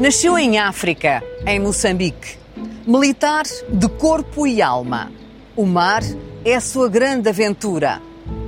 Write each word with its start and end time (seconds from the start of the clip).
Nasceu 0.00 0.38
em 0.38 0.58
África, 0.58 1.22
em 1.46 1.60
Moçambique. 1.60 2.38
Militar 2.86 3.44
de 3.68 3.86
corpo 3.86 4.46
e 4.46 4.62
alma. 4.62 5.12
O 5.54 5.66
mar 5.66 6.00
é 6.42 6.54
a 6.54 6.60
sua 6.60 6.88
grande 6.88 7.28
aventura. 7.28 8.00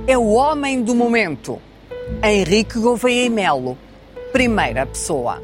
É 0.07 0.17
o 0.17 0.29
homem 0.29 0.81
do 0.81 0.95
momento. 0.95 1.61
Henrique 2.23 2.79
Gouveia 2.79 3.27
e 3.27 3.29
Melo, 3.29 3.77
primeira 4.31 4.83
pessoa. 4.87 5.43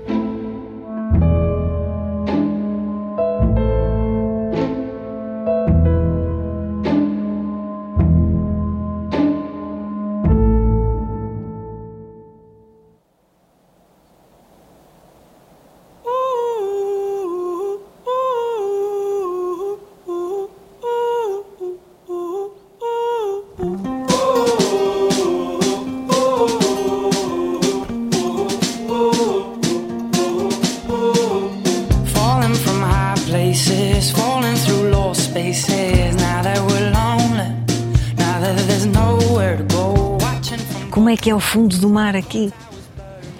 Fundo 41.50 41.78
do 41.80 41.90
mar 41.90 42.16
aqui? 42.16 42.54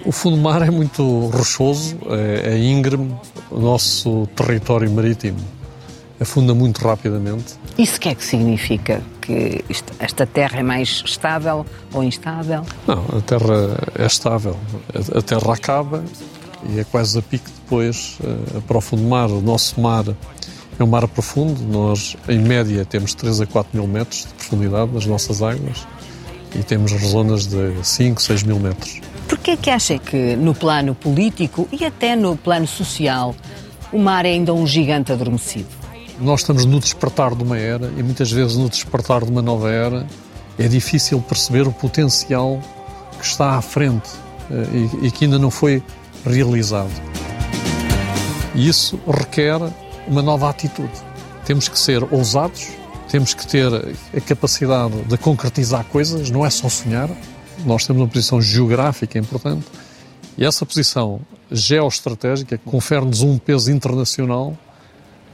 O 0.04 0.10
fundo 0.10 0.36
do 0.36 0.42
mar 0.42 0.62
é 0.62 0.70
muito 0.70 1.28
rochoso, 1.28 1.96
é, 2.08 2.54
é 2.54 2.58
íngreme, 2.58 3.14
o 3.50 3.60
nosso 3.60 4.26
território 4.34 4.90
marítimo 4.90 5.38
afunda 6.18 6.52
muito 6.52 6.78
rapidamente. 6.78 7.54
Isso 7.78 7.96
o 7.96 8.00
que 8.00 8.08
é 8.08 8.14
que 8.14 8.24
significa? 8.24 9.00
Que 9.20 9.64
esta 10.00 10.26
terra 10.26 10.58
é 10.58 10.62
mais 10.62 11.02
estável 11.06 11.64
ou 11.92 12.02
instável? 12.02 12.64
Não, 12.84 13.04
a 13.16 13.20
terra 13.20 13.78
é 13.96 14.06
estável, 14.06 14.56
a, 14.92 15.18
a 15.18 15.22
terra 15.22 15.54
acaba 15.54 16.02
e 16.68 16.80
é 16.80 16.84
quase 16.84 17.16
a 17.16 17.22
pique 17.22 17.48
depois 17.62 18.18
eh, 18.24 18.60
para 18.66 18.76
o 18.76 18.80
fundo 18.80 19.02
do 19.02 19.08
mar. 19.08 19.30
O 19.30 19.40
nosso 19.40 19.80
mar 19.80 20.04
é 20.78 20.82
um 20.82 20.86
mar 20.86 21.06
profundo, 21.06 21.62
nós 21.62 22.16
em 22.28 22.40
média 22.40 22.84
temos 22.84 23.14
3 23.14 23.42
a 23.42 23.46
4 23.46 23.78
mil 23.78 23.86
metros 23.86 24.26
de 24.26 24.34
profundidade 24.34 24.92
nas 24.92 25.06
nossas 25.06 25.42
águas 25.42 25.86
e 26.54 26.62
temos 26.62 26.92
zonas 26.92 27.46
de 27.46 27.74
5, 27.82 28.20
6 28.20 28.42
mil 28.42 28.58
metros. 28.58 29.00
Porquê 29.28 29.56
que 29.56 29.70
acha 29.70 29.98
que 29.98 30.36
no 30.36 30.54
plano 30.54 30.94
político 30.94 31.68
e 31.70 31.84
até 31.84 32.16
no 32.16 32.36
plano 32.36 32.66
social 32.66 33.34
o 33.92 33.98
mar 33.98 34.26
é 34.26 34.30
ainda 34.30 34.52
um 34.52 34.66
gigante 34.66 35.12
adormecido? 35.12 35.68
Nós 36.20 36.40
estamos 36.40 36.64
no 36.64 36.78
despertar 36.78 37.34
de 37.34 37.42
uma 37.42 37.56
era 37.56 37.90
e 37.96 38.02
muitas 38.02 38.30
vezes 38.30 38.56
no 38.56 38.68
despertar 38.68 39.24
de 39.24 39.30
uma 39.30 39.40
nova 39.40 39.70
era 39.70 40.06
é 40.58 40.68
difícil 40.68 41.20
perceber 41.20 41.66
o 41.66 41.72
potencial 41.72 42.60
que 43.18 43.24
está 43.24 43.56
à 43.56 43.62
frente 43.62 44.10
eh, 44.50 44.88
e, 45.02 45.06
e 45.06 45.10
que 45.10 45.24
ainda 45.24 45.38
não 45.38 45.50
foi 45.50 45.82
realizado. 46.24 46.90
E 48.54 48.68
isso 48.68 49.00
requer 49.06 49.58
uma 50.06 50.22
nova 50.22 50.50
atitude. 50.50 50.92
Temos 51.44 51.68
que 51.68 51.78
ser 51.78 52.02
ousados, 52.12 52.68
temos 53.10 53.34
que 53.34 53.46
ter 53.46 53.66
a 54.16 54.20
capacidade 54.20 55.02
de 55.02 55.18
concretizar 55.18 55.84
coisas, 55.84 56.30
não 56.30 56.46
é 56.46 56.50
só 56.50 56.68
sonhar. 56.68 57.10
Nós 57.66 57.84
temos 57.84 58.00
uma 58.00 58.08
posição 58.08 58.40
geográfica 58.40 59.18
importante 59.18 59.66
e 60.38 60.44
essa 60.44 60.64
posição 60.64 61.20
geoestratégica 61.50 62.56
confere-nos 62.64 63.20
um 63.20 63.36
peso 63.36 63.70
internacional 63.70 64.56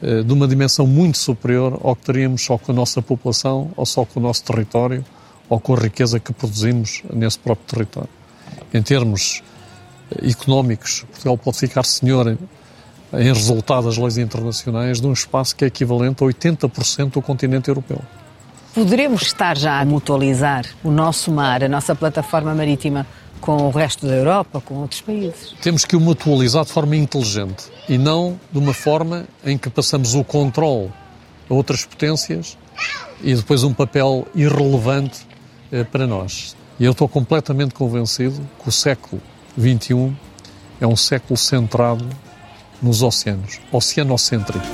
eh, 0.03 0.23
de 0.23 0.33
uma 0.33 0.49
dimensão 0.49 0.87
muito 0.87 1.19
superior 1.19 1.79
ao 1.83 1.95
que 1.95 2.07
teríamos 2.07 2.43
só 2.43 2.59
com 2.59 2.73
a 2.73 2.75
nossa 2.75 3.01
população, 3.03 3.71
ou 3.77 3.87
só 3.87 4.05
com 4.05 4.19
o 4.19 4.23
nosso 4.23 4.43
território, 4.43 5.05
ou 5.49 5.61
com 5.61 5.75
a 5.75 5.79
riqueza 5.79 6.19
que 6.19 6.33
produzimos 6.33 7.03
nesse 7.13 7.39
próprio 7.39 7.67
território. 7.67 8.11
Em 8.73 8.83
termos 8.83 9.43
eh, 10.11 10.31
económicos, 10.31 11.05
Portugal 11.11 11.39
pode 11.39 11.59
ficar 11.59 11.85
senhor 11.85 12.37
em, 13.19 13.33
resultado 13.33 13.87
das 13.87 13.97
leis 13.97 14.19
internacionais 14.19 15.01
de 15.01 15.07
um 15.07 15.13
espaço 15.13 15.55
que 15.57 15.65
é 15.65 15.69
equivalente 15.69 16.23
a 16.23 16.27
80% 16.27 17.13
do 17.13 17.23
continente 17.23 17.69
europeu. 17.69 18.01
Poderemos 18.75 19.23
estar 19.23 19.57
já 19.57 19.81
a 19.81 19.85
mutualizar 19.85 20.67
o 20.85 20.91
nosso 20.91 21.31
mar, 21.31 21.65
a 21.65 21.69
nossa 21.69 21.95
plataforma 21.95 22.55
marítima 22.55 23.07
com 23.41 23.69
o 23.69 23.71
resto 23.71 24.07
da 24.07 24.15
Europa, 24.15 24.61
com 24.61 24.75
outros 24.77 25.01
países? 25.01 25.55
Temos 25.63 25.85
que 25.85 25.97
o 25.97 26.01
mutualizar 26.01 26.65
de 26.65 26.73
forma 26.73 26.97
inteligente 26.97 27.65
e 27.89 27.97
não 27.97 28.39
de 28.53 28.59
uma 28.59 28.75
forma 28.75 29.27
em 29.45 29.57
que 29.57 29.71
passamos 29.71 30.15
o 30.15 30.25
controle 30.25 30.93
a 31.49 31.55
outras 31.55 31.85
potências 31.85 32.59
e 33.23 33.35
depois 33.35 33.63
um 33.63 33.73
papel 33.73 34.27
irrelevante 34.35 35.27
eh, 35.73 35.85
para 35.85 36.07
nós. 36.07 36.57
E 36.79 36.85
eu 36.85 36.93
estou 36.93 37.09
completamente 37.09 37.75
convencido 37.75 38.47
que 38.63 38.69
o 38.69 38.73
século 38.73 39.23
XXI 39.59 40.15
é 40.81 40.87
um 40.87 40.97
século 40.97 41.37
centrado 41.37 42.07
nos 42.83 43.03
oceanos, 43.03 43.61
oceanocêntrico. 43.73 44.67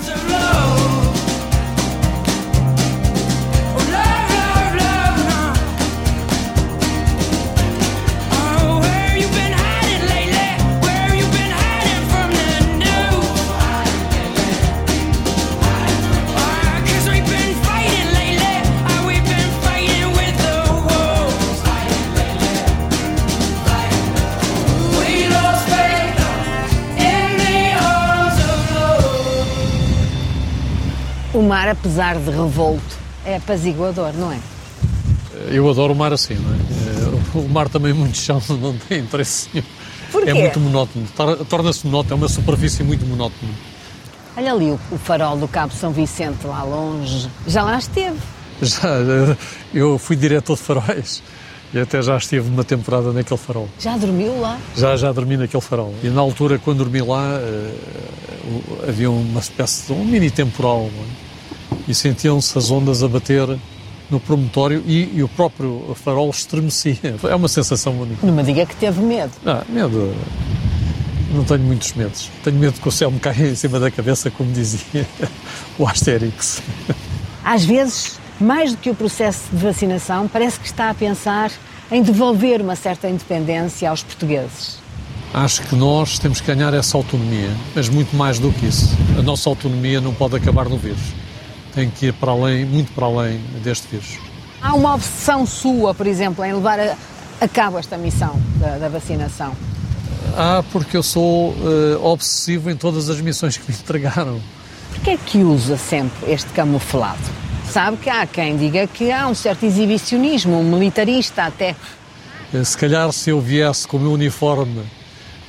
O 31.35 31.41
mar, 31.43 31.69
apesar 31.69 32.17
de 32.19 32.31
revolto, 32.31 32.97
é 33.25 33.37
apaziguador, 33.37 34.13
não 34.15 34.31
é? 34.33 34.39
Eu 35.51 35.69
adoro 35.69 35.93
o 35.93 35.97
mar 35.97 36.13
assim, 36.13 36.35
não 36.35 36.51
é? 36.53 36.57
Eh, 36.57 37.39
O 37.39 37.49
mar 37.49 37.69
também 37.69 37.93
muito 37.93 38.17
chão, 38.19 38.41
não 38.61 38.75
tem 38.89 39.01
interesse 39.01 39.49
nenhum. 39.53 39.67
Porquê? 40.11 40.31
É 40.31 40.35
muito 40.35 40.61
monótono, 40.61 41.07
tor- 41.17 41.45
torna-se 41.47 41.87
monótono, 41.87 42.13
é 42.15 42.17
uma 42.17 42.29
superfície 42.29 42.83
muito 42.85 43.07
monótona. 43.07 43.51
Olha 44.37 44.53
ali 44.53 44.71
o, 44.71 44.79
o 44.91 44.99
farol 44.99 45.37
do 45.37 45.49
Cabo 45.49 45.73
São 45.75 45.91
Vicente, 45.91 46.47
lá 46.47 46.63
longe. 46.63 47.29
Já 47.47 47.63
lá 47.63 47.79
esteve. 47.79 48.17
Já, 48.61 48.89
eh, 48.89 49.37
eu 49.73 49.99
fui 49.99 50.15
diretor 50.17 50.57
de 50.57 50.63
faróis 50.63 51.23
e 51.75 51.79
até 51.81 52.03
já 52.03 52.17
estive 52.19 52.49
uma 52.49 52.63
temporada 52.65 53.11
naquele 53.13 53.39
farol. 53.39 53.69
Já 53.79 53.97
dormiu 53.97 54.39
lá? 54.41 54.59
Já, 54.77 54.97
já 54.97 55.11
dormi 55.13 55.37
naquele 55.39 55.63
farol. 55.63 55.95
E 56.05 56.09
na 56.09 56.21
altura, 56.21 56.59
quando 56.59 56.79
dormi 56.79 57.01
lá, 57.01 57.39
eh, 57.41 57.75
havia 58.89 59.11
uma 59.11 59.41
espécie 59.41 59.87
de 59.87 59.93
um 59.93 60.05
mini 60.05 60.31
temporal 60.31 60.91
não 60.95 61.03
é? 61.03 61.22
E 61.87 61.95
sentiam-se 61.95 62.57
as 62.57 62.71
ondas 62.71 63.03
a 63.03 63.09
bater 63.09 63.59
no 64.11 64.21
promontório 64.21 64.83
e, 64.87 65.11
e 65.15 65.23
o 65.23 65.29
próprio 65.29 65.97
farol 65.97 66.31
estremecia. 66.31 67.17
É 67.25 67.35
uma 67.35 67.49
sensação 67.49 67.99
única. 67.99 68.27
Não 68.27 68.35
me 68.35 68.43
diga 68.43 68.67
que 68.67 68.77
teve 68.77 69.01
medo. 69.01 69.33
Ah, 69.47 69.65
medo. 69.69 70.15
Não 71.33 71.45
tenho 71.45 71.61
muitos 71.61 71.95
medos. 71.95 72.31
Tenho 72.45 72.59
medo 72.59 72.79
que 72.79 72.87
o 72.87 72.93
céu 72.93 73.11
me 73.11 73.19
caia 73.19 73.49
em 73.49 73.55
cima 73.55 73.81
da 73.81 73.91
cabeça, 73.91 74.31
como 74.31 74.53
dizia 74.53 75.07
o 75.79 75.87
Asterix. 75.87 76.63
Às 77.43 77.65
vezes, 77.65 78.21
mais 78.39 78.73
do 78.73 78.77
que 78.77 78.91
o 78.91 78.95
processo 78.95 79.45
de 79.51 79.63
vacinação, 79.63 80.29
parece 80.29 80.61
que 80.61 80.67
está 80.67 80.91
a 80.91 80.95
pensar 80.95 81.51
em 81.91 82.03
devolver 82.03 82.61
uma 82.61 82.77
certa 82.77 83.09
independência 83.09 83.89
aos 83.89 84.03
portugueses. 84.03 84.79
Acho 85.33 85.63
que 85.63 85.75
nós 85.75 86.19
temos 86.19 86.43
que 86.43 86.55
ganhar 86.55 86.75
essa 86.75 86.97
autonomia, 86.97 87.51
mas 87.75 87.89
muito 87.89 88.15
mais 88.15 88.39
do 88.39 88.53
que 88.53 88.67
isso. 88.67 88.91
A 89.19 89.23
nossa 89.23 89.49
autonomia 89.49 89.99
não 89.99 90.13
pode 90.13 90.37
acabar 90.37 90.69
no 90.69 90.77
vírus. 90.77 91.01
Tem 91.75 91.91
que 91.91 92.07
ir 92.07 92.13
para 92.15 92.33
além, 92.33 92.65
muito 92.65 92.93
para 92.93 93.07
além 93.07 93.39
deste 93.63 93.89
vírus. 93.89 94.19
Há 94.61 94.75
uma 94.75 94.95
obsessão 94.95 95.47
sua, 95.47 95.95
por 95.95 96.07
exemplo, 96.07 96.45
em 96.45 96.53
levar 96.53 96.79
a, 96.79 96.97
a 97.41 97.49
cabo 97.49 97.79
esta 97.79 97.97
missão 97.97 98.41
da, 98.57 98.79
da 98.79 98.89
vacinação. 98.89 99.55
Ah, 100.37 100.63
porque 100.71 100.97
eu 100.97 101.03
sou 101.03 101.55
eh, 101.61 101.97
obsessivo 102.01 102.71
em 102.71 102.77
todas 102.77 103.11
as 103.11 103.21
missões 103.21 103.57
que 103.57 103.71
me 103.71 103.77
entregaram. 103.79 104.41
Porquê 104.95 105.11
é 105.11 105.17
que 105.17 105.39
usa 105.39 105.77
sempre 105.77 106.31
este 106.31 106.51
camuflado? 106.51 107.19
Sabe 107.71 107.97
que 107.97 108.11
há 108.11 108.27
quem 108.27 108.57
diga 108.57 108.87
que 108.87 109.11
há 109.11 109.27
um 109.27 109.35
certo 109.35 109.65
exibicionismo, 109.65 110.59
um 110.61 110.63
militarista 110.65 111.45
até. 111.45 111.75
Eh, 112.55 112.65
Se 112.65 112.77
calhar 112.77 113.11
se 113.13 113.31
eu 113.31 113.41
viesse 113.41 113.89
com 113.89 113.97
o 113.97 114.01
meu 114.01 114.13
uniforme 114.13 114.83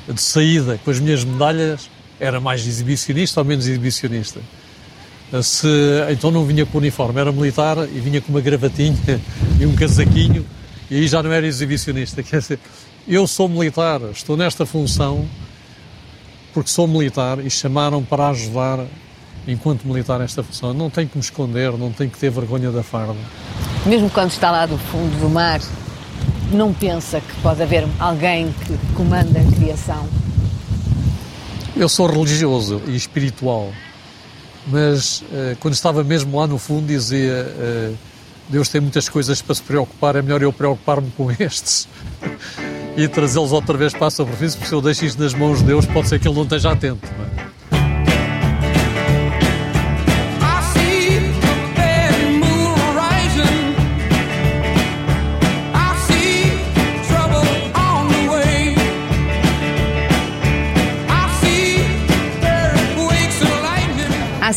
de 0.07 0.21
saída, 0.21 0.79
com 0.83 0.89
as 0.91 0.99
minhas 0.99 1.23
medalhas, 1.23 1.89
era 2.19 2.39
mais 2.41 2.65
exibicionista 2.65 3.41
ou 3.41 3.45
menos 3.45 3.67
exibicionista. 3.67 4.39
Se, 5.41 5.67
então 6.11 6.29
não 6.29 6.45
vinha 6.45 6.65
com 6.65 6.77
uniforme, 6.77 7.19
era 7.19 7.31
militar 7.31 7.77
e 7.91 7.99
vinha 7.99 8.21
com 8.21 8.29
uma 8.29 8.41
gravatinha 8.41 9.19
e 9.59 9.65
um 9.65 9.75
casaquinho 9.75 10.45
e 10.91 10.97
aí 10.97 11.07
já 11.07 11.23
não 11.23 11.31
era 11.31 11.47
exibicionista. 11.47 12.21
Quer 12.23 12.39
dizer, 12.39 12.59
eu 13.07 13.25
sou 13.25 13.49
militar, 13.49 13.99
estou 14.11 14.37
nesta 14.37 14.65
função 14.65 15.25
porque 16.53 16.69
sou 16.69 16.87
militar 16.87 17.43
e 17.43 17.49
chamaram 17.49 18.03
para 18.03 18.27
ajudar 18.29 18.85
enquanto 19.47 19.87
militar 19.87 20.21
esta 20.21 20.43
função. 20.43 20.73
Não 20.73 20.89
tenho 20.89 21.09
que 21.09 21.17
me 21.17 21.23
esconder, 21.23 21.71
não 21.71 21.91
tenho 21.91 22.11
que 22.11 22.17
ter 22.17 22.29
vergonha 22.29 22.71
da 22.71 22.83
farda. 22.83 23.15
Mesmo 23.85 24.09
quando 24.09 24.29
está 24.29 24.51
lá 24.51 24.65
do 24.67 24.77
fundo 24.77 25.19
do 25.19 25.29
mar, 25.29 25.59
não 26.51 26.71
pensa 26.73 27.19
que 27.19 27.41
pode 27.41 27.61
haver 27.61 27.87
alguém 27.99 28.53
que 28.65 28.77
comanda 28.93 29.39
a 29.39 29.55
criação? 29.55 30.07
Eu 31.75 31.89
sou 31.89 32.05
religioso 32.05 32.83
e 32.85 32.95
espiritual, 32.95 33.73
mas 34.67 35.23
eh, 35.31 35.55
quando 35.59 35.73
estava 35.73 36.03
mesmo 36.03 36.37
lá 36.39 36.47
no 36.47 36.57
fundo 36.57 36.87
dizia 36.87 37.31
eh, 37.31 37.93
Deus 38.49 38.69
tem 38.69 38.81
muitas 38.81 39.09
coisas 39.09 39.41
para 39.41 39.55
se 39.55 39.61
preocupar, 39.61 40.15
é 40.15 40.21
melhor 40.21 40.41
eu 40.41 40.53
preocupar-me 40.53 41.09
com 41.11 41.31
estes 41.31 41.87
e 42.95 43.07
trazê-los 43.07 43.51
outra 43.51 43.77
vez 43.77 43.93
para 43.93 44.07
a 44.07 44.11
superfície, 44.11 44.57
porque 44.57 44.69
se 44.69 44.75
eu 44.75 44.81
deixo 44.81 45.05
isto 45.05 45.21
nas 45.21 45.33
mãos 45.33 45.59
de 45.59 45.65
Deus, 45.65 45.85
pode 45.85 46.07
ser 46.07 46.19
que 46.19 46.27
Ele 46.27 46.35
não 46.35 46.43
esteja 46.43 46.71
atento. 46.71 47.07
não 47.17 47.25
é? 47.25 47.42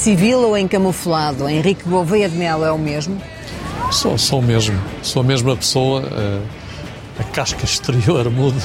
Civil 0.06 0.38
ou 0.38 0.56
em 0.56 0.68
camuflado? 0.68 1.48
Henrique 1.48 1.82
Gouveia 1.82 2.28
de 2.28 2.36
Melo 2.36 2.64
é 2.64 2.70
o 2.70 2.78
mesmo? 2.78 3.20
Sou, 3.90 4.16
sou 4.16 4.40
mesmo, 4.40 4.80
sou 5.02 5.20
a 5.20 5.24
mesma 5.24 5.56
pessoa, 5.56 6.00
eh, 6.00 6.42
a 7.18 7.24
casca 7.24 7.64
exterior 7.64 8.30
muda, 8.30 8.64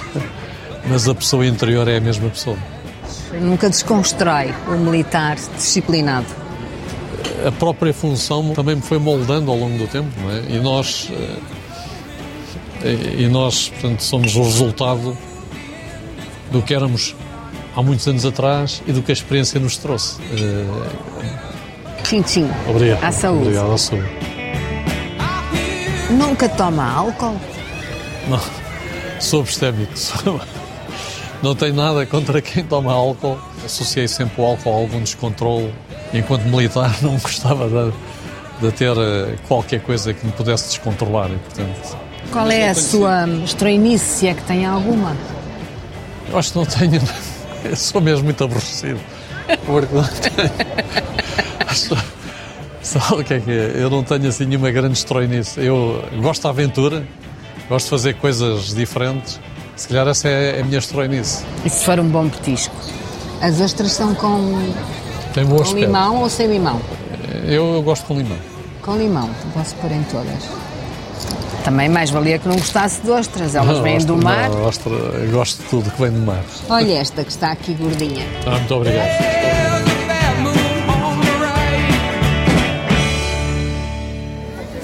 mas 0.88 1.10
a 1.10 1.16
pessoa 1.16 1.44
interior 1.44 1.88
é 1.88 1.98
a 1.98 2.00
mesma 2.00 2.30
pessoa. 2.30 2.56
Nunca 3.42 3.72
desconstrói 3.72 4.54
o 4.68 4.78
militar 4.78 5.36
disciplinado. 5.56 6.28
A 7.44 7.52
própria 7.52 7.92
função 7.92 8.54
também 8.54 8.76
me 8.76 8.84
foi 8.84 9.00
moldando 9.00 9.50
ao 9.50 9.58
longo 9.58 9.80
do 9.80 9.88
tempo, 9.88 10.12
não 10.22 10.30
é? 10.30 10.44
E 10.48 10.60
nós, 10.60 11.10
eh, 12.84 13.16
e 13.18 13.28
nós, 13.28 13.70
portanto, 13.70 14.04
somos 14.04 14.36
o 14.36 14.44
resultado 14.44 15.18
do 16.52 16.62
que 16.62 16.76
éramos 16.76 17.16
há 17.76 17.82
muitos 17.82 18.08
anos 18.08 18.26
atrás 18.26 18.82
e 18.88 18.92
do 18.92 19.02
que 19.02 19.12
a 19.12 19.14
experiência 19.14 19.60
nos 19.60 19.78
trouxe. 19.78 20.20
Eh, 20.34 22.02
Tchim, 22.04 22.22
tchim. 22.24 22.50
Obrigado. 22.68 23.04
À 23.04 23.12
saúde. 23.12 23.42
Obrigado 23.44 23.72
à 23.74 23.78
saúde. 23.78 24.10
Nunca 26.10 26.50
toma 26.50 26.84
álcool? 26.92 27.36
Não, 28.28 28.40
sou 29.20 29.42
abstémico. 29.42 29.94
Não 31.42 31.56
tenho 31.56 31.74
nada 31.74 32.06
contra 32.06 32.42
quem 32.42 32.64
toma 32.64 32.92
álcool. 32.94 33.40
Associei 33.66 34.08
sempre 34.08 34.42
o 34.42 34.46
álcool 34.46 34.72
a 34.72 34.76
algum 34.76 35.00
descontrole. 35.00 35.74
Enquanto 36.14 36.44
militar, 36.44 36.94
não 37.02 37.18
gostava 37.18 37.68
de, 37.70 37.94
de 38.68 38.72
ter 38.74 38.96
eh, 38.98 39.36
qualquer 39.48 39.80
coisa 39.82 40.14
que 40.14 40.26
me 40.26 40.32
pudesse 40.34 40.68
descontrolar. 40.68 41.32
E, 41.32 41.38
portanto, 41.38 41.98
Qual 42.32 42.52
é 42.52 42.70
a 42.70 42.76
sua 42.76 43.26
estreinice, 43.46 44.04
se 44.20 44.28
é 44.28 44.34
que 44.34 44.44
tem 44.44 44.66
alguma? 44.66 45.16
eu 46.30 46.38
acho 46.38 46.52
que 46.52 46.58
não 46.60 46.66
tenho. 46.66 47.02
Eu 47.64 47.76
sou 47.76 48.02
mesmo 48.02 48.26
muito 48.26 48.44
aborrecido. 48.44 49.00
Porque 49.66 49.94
não 49.94 50.04
tenho. 50.04 50.52
Sabe 52.82 53.22
o 53.22 53.24
que 53.24 53.36
é 53.36 53.40
que 53.40 53.52
é? 53.52 53.74
Eu 53.76 53.90
não 53.90 54.04
tenho 54.04 54.28
assim 54.28 54.46
nenhuma 54.46 54.72
grande 54.72 54.98
estroinice. 54.98 55.60
Eu 55.64 56.04
gosto 56.22 56.44
da 56.44 56.50
aventura, 56.50 57.06
gosto 57.70 57.86
de 57.86 57.90
fazer 57.92 58.16
coisas 58.16 58.74
diferentes. 58.74 59.40
Se 59.76 59.88
calhar 59.88 60.08
essa 60.08 60.28
é 60.28 60.60
a 60.60 60.64
minha 60.64 60.80
estroinice. 60.80 61.46
E 61.64 61.70
se 61.70 61.86
for 61.86 62.00
um 62.00 62.08
bom 62.10 62.28
petisco? 62.28 62.76
As 63.40 63.62
ostras 63.62 63.92
são 63.92 64.14
com, 64.16 64.74
Tem 65.34 65.46
com 65.46 65.64
limão 65.74 66.22
ou 66.22 66.30
sem 66.30 66.48
limão? 66.48 66.82
Eu, 67.46 67.76
eu 67.76 67.82
gosto 67.82 68.06
com 68.06 68.16
limão. 68.18 68.38
Com 68.82 68.98
limão, 68.98 69.30
posso 69.54 69.76
pôr 69.76 69.92
em 69.92 70.04
todas. 70.04 70.50
Também 71.64 71.88
mais 71.90 72.10
valia 72.10 72.40
que 72.40 72.48
não 72.48 72.56
gostasse 72.56 73.02
de 73.02 73.12
ostras, 73.12 73.54
elas 73.56 73.80
vêm 73.80 73.98
do 74.00 74.16
Ostra- 74.16 74.30
mar. 74.30 74.50
não, 74.50 74.66
ostra- 74.66 74.92
eu 74.92 75.32
gosto 75.32 75.62
de 75.62 75.70
tudo 75.70 75.92
que 75.92 76.02
vem 76.02 76.12
do 76.12 76.20
mar. 76.20 76.44
Olha 76.70 76.94
esta 76.94 77.24
que 77.24 77.30
está 77.32 77.52
aqui 77.52 77.74
gordinha. 77.76 78.26
Ah, 78.48 78.52
muito 78.58 78.74
obrigado. 78.76 79.08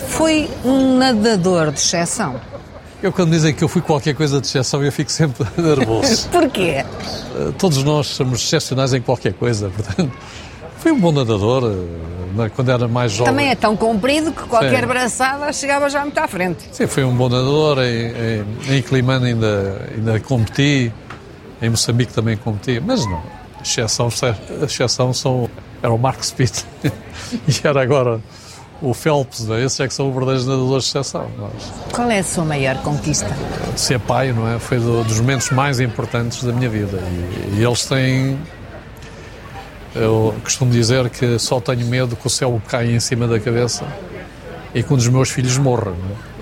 Foi 0.09 0.49
um 0.65 0.97
nadador 0.97 1.71
de 1.71 1.79
exceção. 1.79 2.39
Eu, 3.01 3.11
quando 3.11 3.29
dizem 3.31 3.53
que 3.53 3.63
eu 3.63 3.67
fui 3.67 3.81
qualquer 3.81 4.15
coisa 4.15 4.41
de 4.41 4.47
exceção, 4.47 4.83
eu 4.83 4.91
fico 4.91 5.11
sempre 5.11 5.45
nervoso. 5.57 6.27
Porquê? 6.29 6.83
Eh, 6.83 6.85
Todos 7.57 7.83
nós 7.83 8.07
somos 8.07 8.41
excepcionais 8.43 8.93
em 8.93 9.01
qualquer 9.01 9.33
coisa, 9.33 9.69
portanto. 9.69 10.11
Fui 10.87 10.95
um 10.95 10.99
bom 11.01 11.11
nadador 11.11 11.63
eh, 12.39 12.49
quando 12.55 12.71
era 12.71 12.87
mais 12.87 13.11
jovem. 13.11 13.33
Também 13.33 13.49
é 13.49 13.55
tão 13.55 13.75
comprido 13.75 14.31
que 14.31 14.43
qualquer 14.43 14.79
Sim. 14.83 14.87
braçada 14.87 15.51
chegava 15.51 15.89
já 15.89 15.99
muito 16.01 16.17
à 16.17 16.29
frente. 16.29 16.63
Sim, 16.71 16.87
fui 16.87 17.03
um 17.03 17.13
bom 17.13 17.27
nadador. 17.27 17.79
Em, 17.79 18.71
em, 18.71 18.77
em 18.77 18.81
Climane 18.81 19.31
ainda, 19.31 19.81
ainda 19.93 20.19
competi. 20.21 20.89
Em 21.61 21.69
Moçambique 21.69 22.13
também 22.13 22.37
competi. 22.37 22.79
Mas 22.79 23.05
não. 23.05 23.17
A 23.59 23.63
exceção, 23.63 24.07
a 24.61 24.63
exceção 24.63 25.11
são, 25.13 25.49
era 25.83 25.91
o 25.91 25.97
Mark 25.97 26.23
Speed. 26.23 26.53
e 26.85 27.67
era 27.67 27.81
agora 27.81 28.21
o 28.81 28.93
Phelps. 28.93 29.45
Não 29.45 29.55
é? 29.57 29.65
Esses 29.65 29.77
é 29.81 29.89
que 29.89 29.93
são 29.93 30.07
os 30.07 30.13
verdadeiros 30.13 30.47
nadadores 30.47 30.83
de 30.85 30.89
exceção. 30.91 31.27
Nós, 31.37 31.51
Qual 31.91 32.09
é 32.09 32.19
a 32.19 32.23
sua 32.23 32.45
maior 32.45 32.77
conquista? 32.77 33.27
ser 33.75 33.99
pai, 33.99 34.31
não 34.31 34.47
é? 34.49 34.57
Foi 34.57 34.79
do- 34.79 35.03
dos 35.03 35.19
momentos 35.19 35.49
mais 35.49 35.81
importantes 35.81 36.41
da 36.45 36.53
minha 36.53 36.69
vida. 36.69 36.97
E, 36.97 37.55
e 37.59 37.63
eles 37.65 37.85
têm. 37.85 38.39
Eu 39.99 40.35
costumo 40.43 40.71
dizer 40.71 41.09
que 41.09 41.39
só 41.39 41.59
tenho 41.59 41.85
medo 41.87 42.15
que 42.15 42.27
o 42.27 42.29
céu 42.29 42.61
caia 42.67 42.91
em 42.95 42.99
cima 42.99 43.27
da 43.27 43.39
cabeça 43.39 43.85
e 44.73 44.83
que 44.83 44.93
um 44.93 44.97
dos 44.97 45.07
meus 45.07 45.29
filhos 45.29 45.57
morra. 45.57 45.91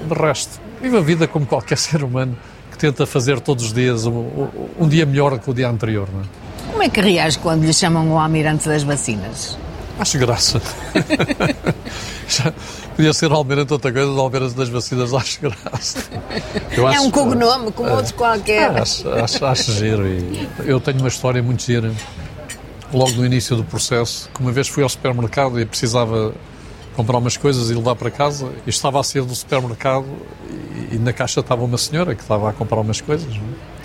É? 0.04 0.14
De 0.14 0.22
resto, 0.22 0.60
vivo 0.82 0.98
a 0.98 1.02
vida 1.02 1.28
como 1.28 1.46
qualquer 1.46 1.78
ser 1.80 2.04
humano 2.04 2.36
que 2.72 2.78
tenta 2.78 3.06
fazer 3.06 3.40
todos 3.40 3.66
os 3.66 3.74
dias 3.74 4.06
um, 4.06 4.48
um- 4.80 4.88
dia 4.90 5.06
melhor 5.06 5.40
que 5.40 5.50
o 5.50 5.54
dia 5.54 5.70
anterior. 5.70 6.08
É? 6.10 6.72
Como 6.72 6.84
é 6.84 6.90
que 6.90 7.00
reage 7.00 7.40
quando 7.40 7.64
lhe 7.64 7.74
chamam 7.74 8.12
o 8.12 8.20
almirante 8.20 8.68
das 8.68 8.84
vacinas? 8.84 9.58
Acho 9.98 10.18
graça. 10.20 10.62
Podia 12.96 13.14
ser 13.14 13.32
almirante 13.32 13.72
outra 13.74 13.92
coisa, 13.92 14.10
o 14.10 14.20
almirante 14.20 14.56
das 14.56 14.68
vacinas, 14.70 15.14
acho 15.14 15.40
graça. 15.42 16.00
Eu 16.76 16.88
É 16.90 16.96
acho- 16.96 17.04
um 17.06 17.12
cognome, 17.12 17.72
como 17.72 17.90
outro 17.92 18.14
qualquer. 18.16 18.72
Acho, 18.78 19.08
acho, 19.10 19.46
acho 19.46 19.72
giro. 19.74 20.06
E 20.08 20.50
eu 20.66 20.80
tenho 20.82 21.00
uma 21.00 21.08
história 21.08 21.42
muito 21.42 21.64
gira. 21.64 21.92
Logo 22.94 23.12
no 23.12 23.26
início 23.26 23.56
do 23.56 23.64
processo, 23.64 24.30
que 24.34 24.42
uma 24.42 24.52
vez 24.52 24.68
fui 24.68 24.84
ao 24.84 24.90
supermercado 24.90 25.60
e 25.60 25.66
precisava 25.66 26.34
comprar 26.96 27.18
umas 27.18 27.36
coisas 27.36 27.70
e 27.70 27.74
levar 27.74 27.96
para 27.96 28.10
casa, 28.10 28.50
e 28.66 28.70
estava 28.70 29.00
a 29.00 29.04
sair 29.04 29.24
do 29.24 29.36
supermercado 29.36 30.06
e, 30.92 30.96
e 30.96 31.00
na 31.00 31.12
caixa 31.12 31.42
estava 31.42 31.64
uma 31.64 31.78
senhora 31.78 32.16
que 32.16 32.22
estava 32.22 32.50
a 32.50 32.54
comprar 32.54 32.80
umas 32.80 33.02
coisas. 33.02 33.34
é? 33.34 33.76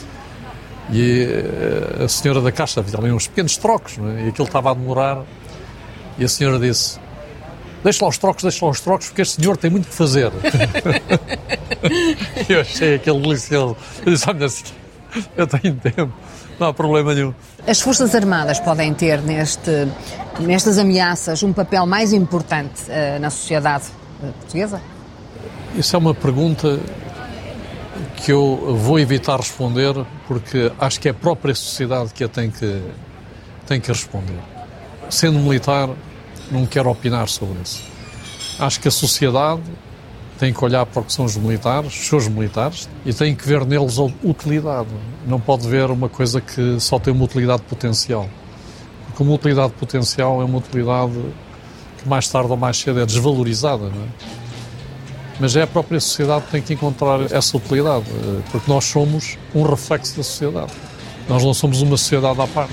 E 0.93 1.23
eh, 1.23 2.05
a 2.05 2.09
senhora 2.09 2.41
da 2.41 2.51
caixa 2.51 2.81
havia 2.81 2.99
ali 2.99 3.13
uns 3.13 3.29
pequenos 3.29 3.57
trocos, 3.57 3.99
é? 3.99 4.27
e 4.27 4.29
aquilo 4.29 4.47
estava 4.47 4.71
a 4.71 4.75
demorar. 4.75 5.25
E 6.19 6.25
a 6.25 6.29
senhora 6.29 6.59
disse: 6.59 6.99
Deixa 7.83 8.05
lá 8.05 8.09
os 8.09 8.19
trocos, 8.19 8.43
deixa 8.43 8.65
lá 8.65 8.71
os 8.71 8.81
trocos, 8.81 9.07
porque 9.07 9.23
este 9.23 9.41
senhor 9.41 9.57
tem 9.57 9.71
muito 9.71 9.89
que 9.89 9.95
fazer. 9.95 10.33
eu 12.49 12.61
achei 12.61 12.97
aquele 12.97 13.21
delicioso. 13.21 13.77
Eu 14.05 14.13
disse: 14.13 14.29
Olha, 14.29 14.49
eu 15.37 15.47
tenho 15.47 15.75
tempo, 15.77 16.13
não 16.59 16.69
há 16.69 16.75
problema 16.75 17.15
nenhum. 17.15 17.35
As 17.67 17.81
Forças 17.81 18.15
Armadas 18.15 18.61
podem 18.61 18.93
ter 18.95 19.21
neste, 19.23 19.89
nestas 20.41 20.79
ameaças 20.79 21.43
um 21.43 21.53
papel 21.53 21.87
mais 21.87 22.13
importante 22.13 22.83
eh, 22.89 23.19
na 23.19 23.31
sociedade 23.31 23.85
eh, 24.23 24.31
portuguesa? 24.39 24.81
Isso 25.75 25.95
é 25.95 25.99
uma 25.99 26.15
pergunta 26.15 26.81
que 28.17 28.33
eu 28.33 28.77
vou 28.77 28.99
evitar 28.99 29.39
responder 29.39 29.95
porque 30.27 30.71
acho 30.79 31.01
que 31.01 31.09
é 31.09 31.11
a 31.11 31.15
própria 31.15 31.55
sociedade 31.55 32.13
que 32.13 32.25
a 32.25 32.29
tem 32.29 32.51
que, 32.51 32.83
tem 33.67 33.81
que 33.81 33.89
responder. 33.89 34.39
Sendo 35.09 35.39
militar, 35.39 35.89
não 36.51 36.67
quero 36.67 36.91
opinar 36.91 37.29
sobre 37.29 37.59
isso. 37.63 37.83
Acho 38.59 38.81
que 38.81 38.89
a 38.89 38.91
sociedade 38.91 39.63
tem 40.41 40.55
que 40.55 40.65
olhar 40.65 40.87
para 40.87 41.03
o 41.03 41.05
que 41.05 41.13
são 41.13 41.27
os 41.27 41.37
militares, 41.37 41.93
os 41.93 42.09
seus 42.09 42.27
militares, 42.27 42.89
e 43.05 43.13
tem 43.13 43.35
que 43.35 43.47
ver 43.47 43.67
neles 43.67 43.99
a 43.99 44.05
utilidade. 44.27 44.89
Não 45.27 45.39
pode 45.39 45.69
ver 45.69 45.91
uma 45.91 46.09
coisa 46.09 46.41
que 46.41 46.81
só 46.81 46.99
tem 46.99 47.13
uma 47.13 47.25
utilidade 47.25 47.61
potencial. 47.69 48.27
Porque 49.07 49.23
uma 49.23 49.35
utilidade 49.35 49.75
potencial 49.75 50.41
é 50.41 50.45
uma 50.47 50.57
utilidade 50.57 51.13
que 51.99 52.09
mais 52.09 52.27
tarde 52.27 52.51
ou 52.51 52.57
mais 52.57 52.79
cedo 52.79 53.01
é 53.01 53.05
desvalorizada. 53.05 53.85
Não 53.85 54.03
é? 54.03 54.09
Mas 55.39 55.57
é 55.57 55.63
a 55.63 55.67
própria 55.67 56.01
sociedade 56.01 56.47
que 56.47 56.53
tem 56.53 56.63
que 56.63 56.73
encontrar 56.73 57.21
essa 57.31 57.59
utilidade, 57.59 58.07
eh, 58.09 58.41
porque 58.51 58.71
nós 58.71 58.85
somos 58.87 59.37
um 59.55 59.63
reflexo 59.63 60.17
da 60.17 60.23
sociedade. 60.23 60.73
Nós 61.29 61.45
não 61.45 61.53
somos 61.53 61.83
uma 61.83 61.99
sociedade 61.99 62.41
à 62.41 62.47
parte. 62.47 62.73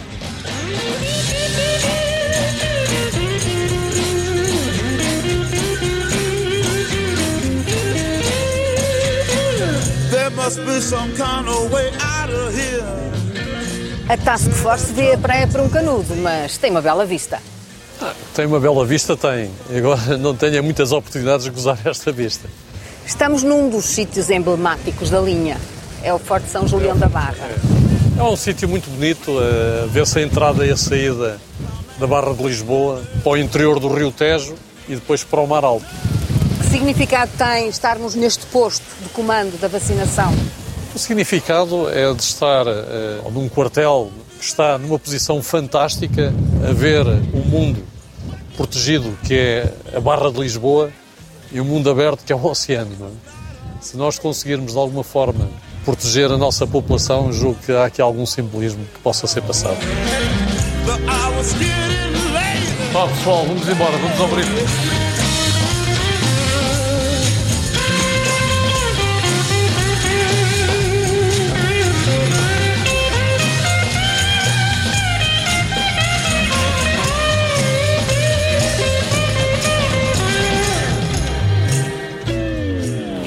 A 14.08 14.16
Task 14.16 14.50
Force 14.52 14.94
vê 14.94 15.12
a 15.12 15.18
praia 15.18 15.46
por 15.46 15.60
um 15.60 15.68
canudo, 15.68 16.16
mas 16.16 16.58
tem 16.58 16.72
uma 16.72 16.82
bela 16.82 17.06
vista. 17.06 17.42
Tem 18.34 18.46
uma 18.46 18.58
bela 18.58 18.86
vista, 18.86 19.18
tem. 19.18 19.52
Agora 19.76 20.18
não 20.18 20.34
tenho 20.34 20.64
muitas 20.64 20.94
oportunidades 20.94 21.44
de 21.44 21.52
gozar 21.52 21.78
esta 21.84 22.14
vista. 22.14 22.48
Estamos 23.06 23.44
num 23.44 23.70
dos 23.70 23.84
sítios 23.84 24.30
emblemáticos 24.30 25.10
da 25.10 25.20
linha. 25.20 25.58
É 26.02 26.14
o 26.14 26.20
Forte 26.20 26.50
São 26.50 26.66
Julião 26.66 26.98
da 26.98 27.10
Barra. 27.10 27.50
É 28.18 28.24
um 28.24 28.38
sítio 28.38 28.70
muito 28.70 28.90
bonito, 28.90 29.32
uh, 29.32 29.90
vê-se 29.90 30.18
a 30.18 30.22
entrada 30.22 30.66
e 30.66 30.72
a 30.72 30.78
saída 30.78 31.42
da 32.00 32.08
Barra 32.08 32.34
de 32.34 32.44
Lisboa 32.44 33.04
para 33.22 33.34
o 33.34 33.38
interior 33.38 33.82
do 33.82 33.90
Rio 33.90 34.14
Tejo 34.14 34.56
e 34.88 34.96
depois 34.96 35.26
para 35.26 35.42
o 35.42 35.48
Mar 35.48 35.66
Alto. 35.66 36.07
Que 36.68 36.72
significado 36.72 37.32
tem 37.38 37.70
estarmos 37.70 38.14
neste 38.14 38.46
posto 38.48 38.84
de 39.02 39.08
comando 39.10 39.58
da 39.58 39.70
vacinação? 39.70 40.36
O 40.94 41.00
significado 41.00 41.90
é 41.90 42.14
de 42.14 42.22
estar 42.22 42.68
uh, 42.68 43.32
num 43.32 43.48
quartel 43.48 44.12
que 44.38 44.44
está 44.44 44.78
numa 44.78 45.00
posição 45.00 45.42
fantástica 45.42 46.34
a 46.70 46.74
ver 46.74 47.08
o 47.08 47.38
mundo 47.38 47.82
protegido, 48.58 49.18
que 49.24 49.34
é 49.34 49.74
a 49.96 50.02
Barra 50.02 50.30
de 50.30 50.42
Lisboa, 50.42 50.92
e 51.54 51.62
o 51.62 51.66
mundo 51.66 51.90
aberto, 51.90 52.26
que 52.26 52.34
é 52.34 52.36
o 52.36 52.46
oceano. 52.46 52.92
É? 53.02 53.80
Se 53.80 53.96
nós 53.96 54.20
conseguirmos, 54.20 54.74
de 54.74 54.78
alguma 54.78 55.06
forma, 55.06 55.50
proteger 55.86 56.30
a 56.30 56.38
nossa 56.38 56.68
população, 56.68 57.32
julgo 57.32 57.58
que 57.66 57.72
há 57.72 57.86
aqui 57.86 58.02
algum 58.02 58.26
simbolismo 58.26 58.84
que 58.94 59.00
possa 59.00 59.26
ser 59.26 59.42
passado. 59.42 59.78
Tá, 62.92 63.08
pessoal, 63.08 63.46
vamos 63.46 63.70
embora, 63.70 63.98
vamos 63.98 64.22
abrir. 64.22 65.07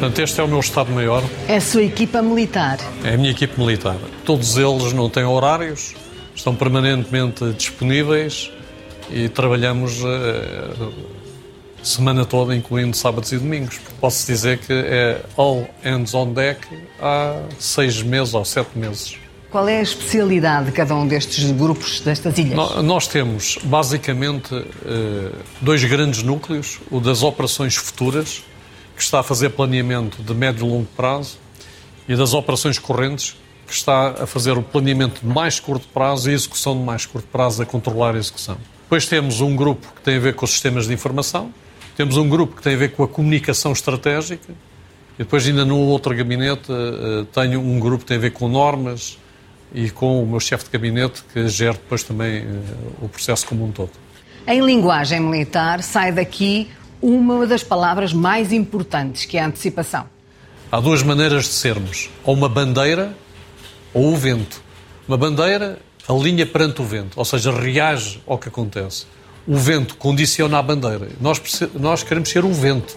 Portanto, 0.00 0.19
este 0.21 0.40
é 0.40 0.42
o 0.42 0.49
meu 0.49 0.61
Estado-Maior. 0.61 1.23
É 1.47 1.57
a 1.57 1.61
sua 1.61 1.83
equipa 1.83 2.23
militar? 2.23 2.78
É 3.04 3.12
a 3.12 3.19
minha 3.19 3.33
equipe 3.33 3.61
militar. 3.61 3.99
Todos 4.25 4.57
eles 4.57 4.95
não 4.95 5.11
têm 5.11 5.25
horários, 5.25 5.95
estão 6.35 6.54
permanentemente 6.54 7.45
disponíveis 7.52 8.50
e 9.11 9.28
trabalhamos 9.28 10.02
uh, 10.02 10.90
semana 11.83 12.25
toda, 12.25 12.57
incluindo 12.57 12.97
sábados 12.97 13.30
e 13.33 13.37
domingos. 13.37 13.78
Posso 14.00 14.26
dizer 14.26 14.57
que 14.61 14.73
é 14.73 15.21
all 15.37 15.69
hands 15.85 16.14
on 16.14 16.33
deck 16.33 16.66
há 16.99 17.38
seis 17.59 18.02
meses 18.02 18.33
ou 18.33 18.42
sete 18.42 18.78
meses. 18.78 19.19
Qual 19.50 19.69
é 19.69 19.80
a 19.80 19.83
especialidade 19.83 20.66
de 20.66 20.73
cada 20.73 20.95
um 20.95 21.07
destes 21.07 21.50
grupos, 21.50 22.00
destas 22.00 22.38
ilhas? 22.38 22.83
nós 22.83 23.07
temos, 23.07 23.59
basicamente, 23.64 24.54
eh, 24.54 25.33
dois 25.61 25.85
grandes 25.85 26.23
núcleos: 26.23 26.78
o 26.88 27.00
das 27.00 27.23
operações 27.23 27.76
futuras, 27.76 28.45
que 29.00 29.04
está 29.04 29.21
a 29.21 29.23
fazer 29.23 29.49
planeamento 29.49 30.23
de 30.23 30.35
médio 30.35 30.66
e 30.66 30.71
longo 30.71 30.88
prazo, 30.95 31.38
e 32.07 32.14
das 32.14 32.35
operações 32.35 32.78
correntes, 32.78 33.35
que 33.66 33.73
está 33.73 34.09
a 34.23 34.26
fazer 34.26 34.59
o 34.59 34.62
planeamento 34.62 35.23
de 35.23 35.26
mais 35.26 35.59
curto 35.59 35.88
prazo 35.88 36.28
e 36.28 36.33
a 36.33 36.35
execução 36.35 36.76
de 36.76 36.85
mais 36.85 37.07
curto 37.07 37.26
prazo, 37.28 37.62
a 37.62 37.66
controlar 37.66 38.14
a 38.14 38.19
execução. 38.19 38.59
Depois 38.83 39.07
temos 39.07 39.40
um 39.40 39.57
grupo 39.57 39.90
que 39.97 40.02
tem 40.02 40.16
a 40.16 40.21
ver 40.21 40.35
com 40.35 40.45
os 40.45 40.50
sistemas 40.50 40.87
de 40.87 40.92
informação, 40.92 41.50
temos 41.97 42.19
um 42.19 42.28
grupo 42.28 42.57
que 42.57 42.62
tem 42.62 42.75
a 42.75 42.76
ver 42.76 42.92
com 42.92 43.02
a 43.02 43.09
comunicação 43.09 43.73
estratégica, 43.73 44.52
e 45.14 45.19
depois, 45.19 45.47
ainda 45.47 45.64
no 45.64 45.78
outro 45.78 46.14
gabinete, 46.14 46.71
eh, 46.71 47.25
tenho 47.33 47.59
um 47.59 47.80
grupo 47.80 48.04
que 48.04 48.09
tem 48.09 48.19
a 48.19 48.21
ver 48.21 48.33
com 48.33 48.49
normas 48.49 49.19
e 49.75 49.88
com 49.88 50.23
o 50.23 50.26
meu 50.26 50.40
chefe 50.40 50.64
de 50.64 50.71
gabinete, 50.73 51.25
que 51.33 51.49
gera 51.49 51.73
depois 51.73 52.02
também 52.02 52.40
eh, 52.40 52.45
o 53.00 53.09
processo 53.09 53.47
como 53.47 53.64
um 53.64 53.73
todo. 53.73 53.92
Em 54.47 54.61
linguagem 54.61 55.21
militar, 55.21 55.83
sai 55.83 56.12
daqui 56.12 56.69
uma 57.02 57.47
das 57.47 57.62
palavras 57.62 58.12
mais 58.12 58.52
importantes, 58.52 59.25
que 59.25 59.37
é 59.37 59.42
a 59.42 59.47
antecipação. 59.47 60.07
Há 60.71 60.80
duas 60.80 61.02
maneiras 61.02 61.45
de 61.45 61.52
sermos: 61.52 62.11
ou 62.25 62.35
uma 62.35 62.49
bandeira 62.49 63.14
ou 63.92 64.12
o 64.12 64.16
vento. 64.16 64.62
Uma 65.09 65.16
bandeira 65.16 65.78
alinha 66.09 66.47
perante 66.47 66.80
o 66.80 66.85
vento, 66.85 67.19
ou 67.19 67.25
seja, 67.25 67.52
reage 67.52 68.23
ao 68.26 68.38
que 68.38 68.49
acontece. 68.49 69.07
O 69.47 69.57
vento 69.57 69.97
condiciona 69.97 70.59
a 70.59 70.62
bandeira. 70.62 71.09
Nós, 71.21 71.40
nós 71.75 72.02
queremos 72.02 72.28
ser 72.28 72.45
o 72.45 72.52
vento 72.52 72.97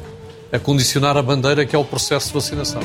a 0.52 0.60
condicionar 0.60 1.18
a 1.18 1.22
bandeira, 1.22 1.66
que 1.66 1.76
é 1.76 1.80
o 1.80 1.86
processo 1.86 2.28
de 2.28 2.34
vacinação. 2.34 2.82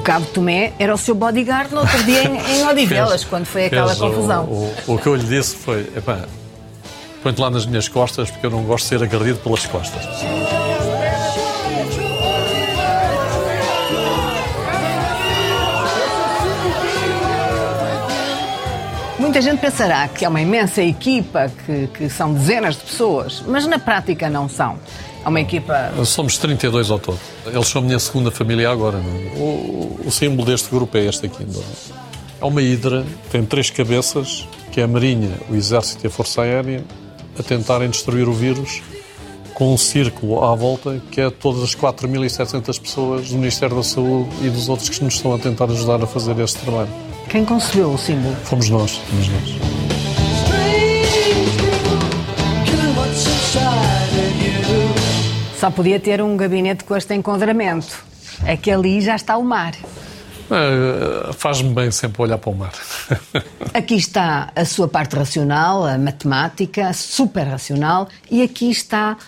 O 0.00 0.02
Cabo 0.02 0.24
Tomé 0.24 0.72
era 0.78 0.94
o 0.94 0.96
seu 0.96 1.14
bodyguard 1.14 1.72
no 1.72 1.80
outro 1.80 2.02
dia 2.04 2.24
em, 2.24 2.60
em 2.60 2.64
Odivelas, 2.66 3.22
quando 3.22 3.44
foi 3.44 3.66
aquela 3.66 3.94
confusão. 3.94 4.46
O, 4.46 4.74
o, 4.86 4.94
o, 4.94 4.98
que 4.98 5.06
eu 5.06 5.14
lhe 5.14 5.24
disse 5.24 5.54
foi: 5.54 5.80
epá, 5.94 6.20
põe-te 7.22 7.38
lá 7.38 7.50
nas 7.50 7.66
minhas 7.66 7.86
costas, 7.86 8.30
porque 8.30 8.46
eu 8.46 8.50
não 8.50 8.62
gosto 8.62 8.84
de 8.84 8.88
ser 8.88 9.04
agredido 9.04 9.40
pelas 9.40 9.66
costas. 9.66 10.02
Muita 19.18 19.42
gente 19.42 19.60
pensará 19.60 20.08
que 20.08 20.24
é 20.24 20.28
uma 20.30 20.40
imensa 20.40 20.82
equipa, 20.82 21.52
que, 21.66 21.88
que 21.88 22.08
são 22.08 22.32
dezenas 22.32 22.76
de 22.76 22.84
pessoas, 22.84 23.44
mas 23.46 23.66
na 23.66 23.78
prática 23.78 24.30
não 24.30 24.48
são. 24.48 24.78
É 25.24 25.28
uma 25.28 25.40
equipa. 25.40 25.92
Somos 26.04 26.38
32 26.38 26.90
ao 26.90 26.98
todo. 26.98 27.18
Eles 27.46 27.68
são 27.68 27.82
a 27.82 27.84
minha 27.84 27.98
segunda 27.98 28.30
família 28.30 28.70
agora. 28.70 28.98
É? 28.98 29.38
O, 29.38 30.00
o, 30.06 30.10
símbolo 30.10 30.46
deste 30.46 30.70
grupo 30.70 30.96
é 30.96 31.06
este 31.06 31.26
aqui. 31.26 31.44
Não? 31.44 31.62
É 32.40 32.44
uma 32.44 32.62
hidra, 32.62 33.04
tem 33.30 33.44
três 33.44 33.68
cabeças, 33.68 34.48
que 34.72 34.80
é 34.80 34.84
a 34.84 34.88
Marinha, 34.88 35.32
o 35.50 35.54
Exército 35.54 36.04
e 36.04 36.08
a 36.08 36.10
Força 36.10 36.42
Aérea, 36.42 36.82
a 37.38 37.42
tentarem 37.42 37.90
destruir 37.90 38.28
o 38.28 38.32
vírus, 38.32 38.80
com 39.52 39.74
um 39.74 39.76
círculo 39.76 40.42
à 40.42 40.54
volta, 40.54 41.02
que 41.10 41.20
é 41.20 41.28
todas 41.28 41.62
as 41.62 41.74
4.700 41.74 42.80
pessoas 42.80 43.28
do 43.28 43.36
Ministério 43.36 43.76
da 43.76 43.82
Saúde 43.82 44.30
e 44.42 44.48
dos 44.48 44.70
outros 44.70 44.88
que 44.88 45.04
nos 45.04 45.14
estão 45.14 45.34
a 45.34 45.38
tentar 45.38 45.66
ajudar 45.66 46.02
a 46.02 46.06
fazer 46.06 46.38
este 46.38 46.58
trabalho. 46.60 46.88
Quem 47.28 47.44
concebeu 47.44 47.92
o 47.92 47.98
símbolo? 47.98 48.34
Fomos 48.44 48.70
nós, 48.70 48.96
fomos 48.96 49.28
nós. 49.28 49.69
Só 55.60 55.70
podia 55.70 56.00
ter 56.00 56.22
um 56.22 56.38
gabinete 56.38 56.84
com 56.84 56.96
este 56.96 57.14
enquadramento. 57.14 58.02
É 58.46 58.56
que 58.56 58.70
ali 58.70 58.98
já 59.02 59.14
está 59.14 59.36
o 59.36 59.44
mar. 59.44 59.74
Uh, 60.50 61.34
Faz-me 61.34 61.74
bem 61.74 61.90
sempre 61.90 62.22
olhar 62.22 62.38
para 62.38 62.50
o 62.50 62.54
mar. 62.54 62.72
aqui 63.74 63.96
está 63.96 64.50
a 64.56 64.64
sua 64.64 64.88
parte 64.88 65.16
racional, 65.16 65.84
a 65.84 65.98
matemática, 65.98 66.94
super 66.94 67.46
racional, 67.46 68.08
e 68.30 68.40
aqui 68.40 68.70
está 68.70 69.18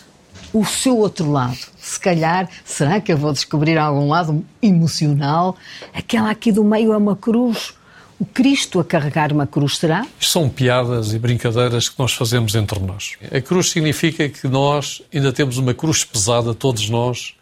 o 0.54 0.64
seu 0.64 0.96
outro 0.96 1.30
lado. 1.30 1.58
Se 1.78 2.00
calhar, 2.00 2.48
será 2.64 2.98
que 2.98 3.12
eu 3.12 3.18
vou 3.18 3.34
descobrir 3.34 3.76
algum 3.76 4.08
lado 4.08 4.42
emocional? 4.62 5.54
Aquela 5.92 6.30
aqui 6.30 6.50
do 6.50 6.64
meio 6.64 6.94
é 6.94 6.96
uma 6.96 7.14
cruz 7.14 7.74
o 8.22 8.24
Cristo 8.24 8.78
a 8.78 8.84
carregar 8.84 9.32
uma 9.32 9.48
cruz, 9.48 9.78
será? 9.78 10.06
São 10.20 10.48
piadas 10.48 11.12
e 11.12 11.18
brincadeiras 11.18 11.88
que 11.88 11.98
nós 11.98 12.12
fazemos 12.12 12.54
entre 12.54 12.78
nós. 12.78 13.16
A 13.32 13.40
cruz 13.40 13.70
significa 13.70 14.28
que 14.28 14.46
nós 14.46 15.02
ainda 15.12 15.32
temos 15.32 15.58
uma 15.58 15.74
cruz 15.74 16.04
pesada, 16.04 16.54
todos 16.54 16.88
nós, 16.88 17.34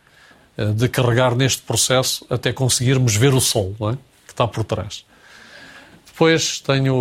eh, 0.57 0.65
de 0.73 0.89
carregar 0.89 1.37
neste 1.37 1.61
processo 1.61 2.25
até 2.31 2.51
conseguirmos 2.51 3.15
ver 3.15 3.35
o 3.35 3.43
sol 3.43 3.77
é? 3.93 3.93
que 4.27 4.33
está 4.33 4.49
por 4.49 4.65
trás. 4.65 5.05
Depois 6.07 6.61
tenho 6.61 6.95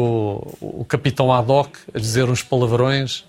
o, 0.59 0.83
capitão 0.83 1.31
Haddock 1.31 1.71
a 1.93 1.99
dizer 1.99 2.29
uns 2.29 2.43
palavrões 2.43 3.23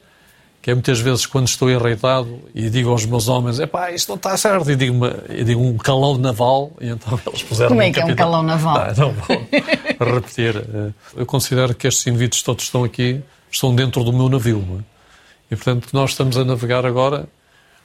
que 0.63 0.71
é 0.71 0.75
muitas 0.75 1.01
vezes 1.01 1.25
quando 1.25 1.49
estou 1.49 1.71
irritado 1.71 2.41
e 2.55 2.69
digo 2.69 2.91
aos 2.91 3.07
meus 3.07 3.29
homens, 3.29 3.59
epá, 3.59 3.91
isto 3.93 4.11
não 4.11 4.17
está 4.17 4.37
certo, 4.37 4.71
e 4.71 4.77
digo, 4.77 4.95
uma, 4.95 5.17
e 5.31 5.43
digo 5.43 5.61
um 5.61 5.79
calão 5.79 6.19
naval, 6.19 6.73
e 6.81 6.89
então 6.89 7.19
eles 7.27 7.43
puseram 7.43 7.71
Como 7.71 7.83
é 7.83 7.91
que 7.91 8.01
é 8.01 8.05
um 8.05 8.15
calão 8.15 8.43
naval? 8.43 8.77
Ah, 8.77 8.95
não 8.97 9.13
vou 9.13 9.37
repetir. 10.15 10.57
Eh, 10.57 10.93
eu 11.17 11.27
considero 11.27 11.75
que 11.75 11.87
estes 11.87 12.07
indivíduos 12.07 12.43
todos 12.43 12.65
estão 12.65 12.85
aqui, 12.85 13.23
estão 13.51 13.75
dentro 13.75 14.05
do 14.05 14.13
meu 14.13 14.29
navio, 14.29 14.63
é? 14.79 15.55
e 15.55 15.57
portanto 15.57 15.89
nós 15.93 16.11
estamos 16.11 16.37
a 16.37 16.45
navegar 16.45 16.85
agora 16.85 17.27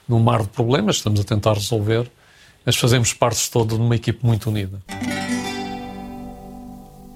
num 0.08 0.20
mar 0.20 0.42
de 0.42 0.50
problemas, 0.50 0.98
estamos 0.98 1.20
a 1.20 1.24
tentar 1.24 1.54
resolver, 1.54 2.12
mas 2.66 2.76
fazemos 2.76 3.14
parte 3.14 3.50
toda 3.50 3.76
de 3.76 3.82
uma 3.82 3.96
equipe 3.96 4.20
muito 4.26 4.50
unida. 4.50 4.82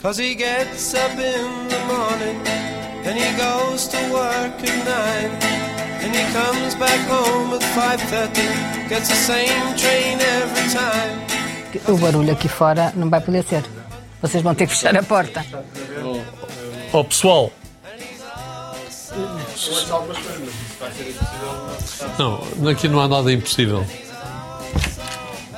Cause 0.01 0.17
he 0.17 0.33
gets 0.33 0.93
up 0.93 1.11
in 1.19 1.67
the 1.67 1.77
morning 1.85 2.78
Then 3.03 3.15
he 3.17 3.29
goes 3.37 3.87
to 3.87 3.97
work 4.11 4.59
at 4.63 4.77
nine. 4.85 5.31
Then 6.01 6.13
he 6.13 6.23
comes 6.33 6.75
back 6.75 6.99
home 7.07 7.53
at 7.53 7.61
5.30. 7.61 8.89
Gets 8.89 9.09
the 9.09 9.15
same 9.15 9.75
train 9.77 10.19
every 10.19 10.69
time. 10.73 11.27
O 11.87 11.97
barulho 11.97 12.31
aqui 12.31 12.47
fora 12.47 12.91
não 12.95 13.09
vai 13.09 13.21
poder 13.21 13.43
ser. 13.43 13.63
Vocês 14.21 14.43
vão 14.43 14.55
ter 14.55 14.67
que 14.67 14.73
fechar 14.75 14.95
a 14.97 15.03
porta. 15.03 15.45
Oh, 16.91 17.03
pessoal, 17.03 17.51
Não, 22.17 22.69
aqui 22.69 22.87
não 22.87 22.99
há 22.99 23.07
nada 23.07 23.31
impossível. 23.31 23.85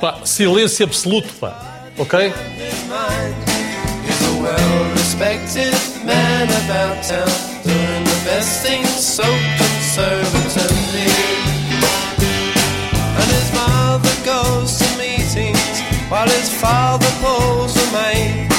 Pá, 0.00 0.18
silêncio 0.24 0.84
absoluto, 0.84 1.32
pá. 1.34 1.82
Ok? 1.98 2.32
He's 4.42 4.50
a 4.50 4.54
well-respected 4.54 5.74
man 6.04 6.48
about 6.64 7.04
town, 7.04 7.30
doing 7.62 8.04
the 8.04 8.20
best 8.24 8.66
things 8.66 8.90
so 8.90 9.22
conservatively. 9.22 11.06
And 13.18 13.28
his 13.30 13.52
mother 13.54 14.14
goes 14.24 14.78
to 14.78 14.98
meetings 14.98 15.80
while 16.08 16.26
his 16.26 16.52
father 16.60 17.06
pulls 17.20 17.74
the 17.74 17.86
maid. 17.92 18.50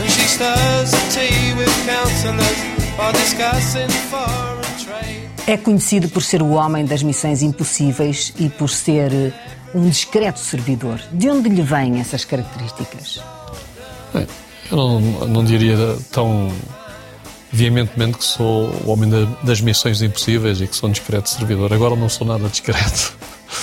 And 0.00 0.10
she 0.10 0.22
stirs 0.22 0.90
the 0.90 1.04
tea 1.12 1.52
with 1.54 1.74
councillors 1.84 2.58
while 2.96 3.12
discussing 3.12 3.90
foreign 4.08 4.62
trade. 4.78 5.28
É 5.46 5.58
conhecido 5.58 6.08
por 6.08 6.22
ser 6.22 6.40
o 6.40 6.52
homem 6.52 6.86
das 6.86 7.02
missões 7.02 7.42
impossíveis 7.42 8.32
e 8.38 8.48
por 8.48 8.70
ser 8.70 9.12
eh, 9.12 9.32
um 9.74 9.86
discreto 9.86 10.40
servidor. 10.40 10.98
De 11.12 11.28
onde 11.28 11.50
lhe 11.50 11.62
vêm 11.62 12.00
essas 12.00 12.24
características? 12.24 13.20
Bem, 14.14 14.26
eu 14.70 14.76
não, 14.76 15.00
não 15.28 15.44
diria 15.44 15.76
tão 16.12 16.50
veementemente 17.52 18.18
que 18.18 18.24
sou 18.24 18.70
o 18.84 18.90
homem 18.90 19.08
da- 19.08 19.24
das 19.42 19.60
missões 19.60 20.02
impossíveis 20.02 20.60
e 20.60 20.66
que 20.66 20.76
sou 20.76 20.88
um 20.88 20.92
discreto 20.92 21.28
servidor. 21.30 21.72
Agora 21.72 21.96
não 21.96 22.08
sou 22.08 22.26
nada 22.26 22.48
discreto, 22.48 23.16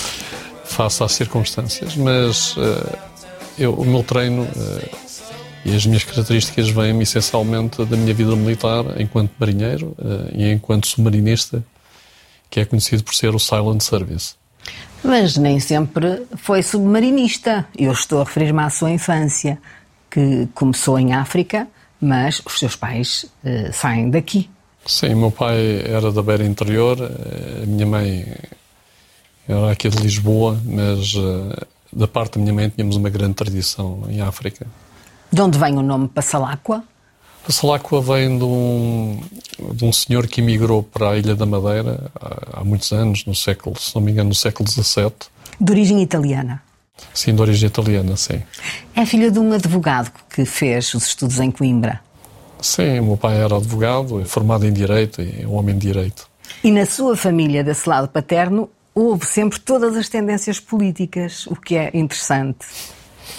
face 0.66 1.04
às 1.04 1.12
circunstâncias, 1.12 1.96
mas 1.96 2.56
eh, 2.58 3.00
eu, 3.60 3.74
o 3.74 3.86
meu 3.86 4.04
treino 4.04 4.48
eh, 4.56 4.90
e 5.66 5.76
as 5.76 5.86
minhas 5.86 6.04
características 6.04 6.70
vêm 6.70 7.00
essencialmente 7.02 7.84
da 7.86 7.96
minha 7.96 8.14
vida 8.14 8.36
militar 8.36 9.00
enquanto 9.00 9.32
marinheiro 9.38 9.96
eh, 10.00 10.32
e 10.34 10.52
enquanto 10.52 10.88
submarinista, 10.88 11.64
que 12.50 12.60
é 12.60 12.66
conhecido 12.66 13.04
por 13.04 13.14
ser 13.14 13.36
o 13.36 13.40
Silent 13.40 13.82
Service. 13.82 14.36
Mas 15.04 15.36
nem 15.36 15.60
sempre 15.60 16.24
foi 16.38 16.64
submarinista. 16.64 17.68
Eu 17.78 17.92
estou 17.92 18.22
a 18.22 18.24
referir-me 18.24 18.62
à 18.62 18.70
sua 18.70 18.90
infância, 18.90 19.58
que 20.14 20.48
começou 20.54 21.00
em 21.00 21.12
África, 21.12 21.68
mas 22.00 22.40
os 22.46 22.60
seus 22.60 22.76
pais 22.76 23.26
eh, 23.44 23.72
saem 23.72 24.12
daqui. 24.12 24.48
Sim, 24.86 25.16
meu 25.16 25.32
pai 25.32 25.82
era 25.88 26.12
da 26.12 26.22
Beira 26.22 26.46
Interior, 26.46 27.00
eh, 27.02 27.64
a 27.64 27.66
minha 27.66 27.86
mãe 27.88 28.36
era 29.48 29.72
aqui 29.72 29.90
de 29.90 29.98
Lisboa, 29.98 30.62
mas 30.64 31.16
eh, 31.16 31.66
da 31.92 32.08
parte 32.08 32.38
da 32.38 32.42
minha 32.42 32.54
mãe 32.54 32.70
tínhamos 32.70 32.96
uma 32.96 33.10
grande 33.10 33.34
tradição 33.34 34.04
em 34.08 34.22
África. 34.22 34.68
De 35.32 35.42
onde 35.42 35.58
vem 35.58 35.76
o 35.78 35.82
nome 35.82 36.08
Passalacqua? 36.08 36.84
A 37.50 37.52
Salacua 37.52 38.00
vem 38.00 38.38
de 38.38 38.44
um, 38.44 39.20
de 39.74 39.84
um 39.84 39.92
senhor 39.92 40.28
que 40.28 40.42
emigrou 40.42 40.84
para 40.84 41.10
a 41.10 41.18
Ilha 41.18 41.36
da 41.36 41.46
Madeira 41.46 42.12
há, 42.16 42.60
há 42.60 42.64
muitos 42.64 42.92
anos, 42.92 43.26
no 43.26 43.34
século, 43.34 43.78
se 43.80 43.96
não 43.96 44.02
me 44.02 44.12
engano, 44.12 44.30
no 44.30 44.36
século 44.36 44.70
XVII. 44.70 45.12
De 45.60 45.72
origem 45.72 46.02
italiana. 46.04 46.62
Sim, 47.14 47.36
de 47.36 47.42
origem 47.42 47.68
italiana, 47.68 48.16
sim. 48.18 48.42
É 48.96 49.06
filha 49.06 49.32
de 49.32 49.40
um 49.40 49.52
advogado 49.52 50.12
que 50.30 50.46
fez 50.46 50.94
os 50.94 51.08
estudos 51.08 51.40
em 51.40 51.52
Coimbra. 51.52 52.02
Sim, 52.62 53.00
o 53.00 53.06
meu 53.08 53.18
pai 53.18 53.38
era 53.38 53.58
advogado, 53.58 54.22
é 54.22 54.26
formado 54.26 54.66
em 54.66 54.72
Direito 54.72 55.22
e 55.22 55.42
é 55.44 55.48
um 55.48 55.56
homem 55.56 55.78
de 55.78 55.88
Direito. 55.88 56.28
E 56.64 56.72
na 56.72 56.86
sua 56.86 57.18
família, 57.18 57.64
desse 57.64 57.88
lado 57.90 58.08
paterno, 58.08 58.70
houve 58.96 59.26
sempre 59.26 59.60
todas 59.60 59.98
as 59.98 60.08
tendências 60.08 60.60
políticas, 60.60 61.46
o 61.48 61.56
que 61.56 61.76
é 61.76 61.92
interessante. 61.94 62.66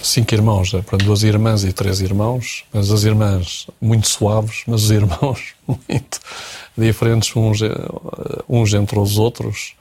cinco 0.02 0.34
irmãos, 0.34 0.73
né? 0.73 0.82
Portanto, 0.82 1.06
duas 1.06 1.23
irmãs 1.23 1.64
e 1.64 1.73
três 1.73 2.00
irmãos, 2.00 2.64
mas 2.73 2.90
as 2.90 3.04
irmãs 3.04 3.66
muito 3.80 4.08
suaves, 4.08 4.62
mas 4.66 4.84
os 4.84 4.90
irmãos 4.92 5.54
muito 5.66 6.20
diferentes 6.76 7.34
uns, 7.37 7.62
eh, 7.62 7.68
uns 8.49 8.75
entre 8.75 8.99
os 8.99 9.16
outros 9.16 9.75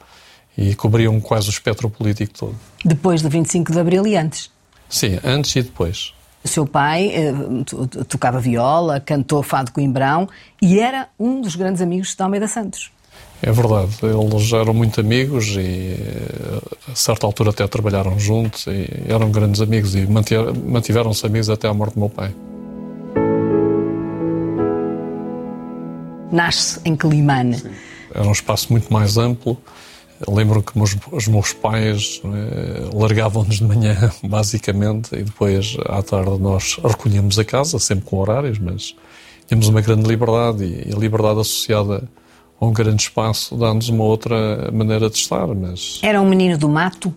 e 0.58 0.76
cobriam 0.76 1.20
quase 1.20 1.48
o 1.48 1.52
espectro 1.52 1.90
político 1.90 2.34
todo. 2.38 2.56
Depois 2.86 3.22
do 3.22 3.30
25 3.30 3.72
de 3.72 3.80
Abril 3.80 4.06
e 4.08 4.16
antes. 4.16 4.52
Sim, 4.89 5.20
antes 5.24 5.56
e 5.56 5.62
depois. 5.63 6.13
O 6.44 6.48
seu 6.48 6.66
pai 6.66 7.08
eh, 7.13 7.32
to- 7.66 7.88
to- 7.88 8.06
tocava 8.06 8.39
viola, 8.39 9.00
cantou 9.00 9.42
fado 9.42 9.72
coimbrão 9.72 10.28
e 10.62 10.80
era 10.80 11.08
um 11.20 11.39
dos 11.42 11.56
grandes 11.56 11.82
amigos 11.82 12.13
de 12.16 12.22
Almeida 12.22 12.48
Santos. 12.48 12.92
É 13.42 13.52
verdade, 13.52 13.92
eles 14.04 14.54
eram 14.54 14.74
muito 14.74 15.00
amigos 15.02 15.48
e 15.58 15.96
eh, 16.00 16.62
a 16.92 16.96
certa 16.96 17.26
altura 17.26 17.50
até 17.52 17.66
trabalharam 17.68 18.20
juntos 18.20 18.68
e 18.68 18.88
eram 19.08 19.32
grandes 19.32 19.62
amigos 19.62 19.96
e 19.96 20.06
mantiveram-se 20.06 21.26
amigos 21.26 21.50
até 21.50 21.68
à 21.68 21.74
morte 21.74 21.94
do 21.96 22.00
meu 22.02 22.10
pai. 22.10 22.34
Nasce 26.32 26.80
em 26.84 26.96
Climane. 26.96 27.62
Era 28.13 28.28
um 28.28 28.32
espaço 28.32 28.72
muito 28.72 28.92
mais 28.92 29.18
amplo. 29.18 29.58
Lembro 30.28 30.62
que 30.62 30.74
os 31.12 31.28
meus 31.28 31.54
pais 31.54 32.22
eh, 32.26 32.90
largavam-nos 32.94 33.58
de 33.58 33.64
manhã, 33.64 34.12
basicamente, 34.24 35.16
e 35.16 35.24
depois 35.24 35.78
à 35.86 36.02
tarde 36.02 36.38
nós 36.40 36.80
recolhíamos 36.84 37.38
a 37.40 37.46
casa, 37.46 37.80
sempre 37.80 38.06
com 38.06 38.18
horários, 38.18 38.60
mas 38.60 38.96
tínhamos 39.48 39.68
uma 39.68 39.82
grande 39.82 40.08
liberdade 40.08 40.64
e 40.64 40.94
a 40.94 40.98
liberdade 40.98 41.40
associada 41.40 42.08
a 42.60 42.66
um 42.66 42.72
grande 42.72 43.04
espaço 43.04 43.56
dá-nos 43.58 43.90
uma 43.90 44.04
outra 44.04 44.72
maneira 44.72 45.10
de 45.10 45.18
estar. 45.18 45.48
Mas 45.48 46.00
Era 46.02 46.22
um 46.22 46.30
menino 46.30 46.58
do 46.58 46.70
mato. 46.70 47.14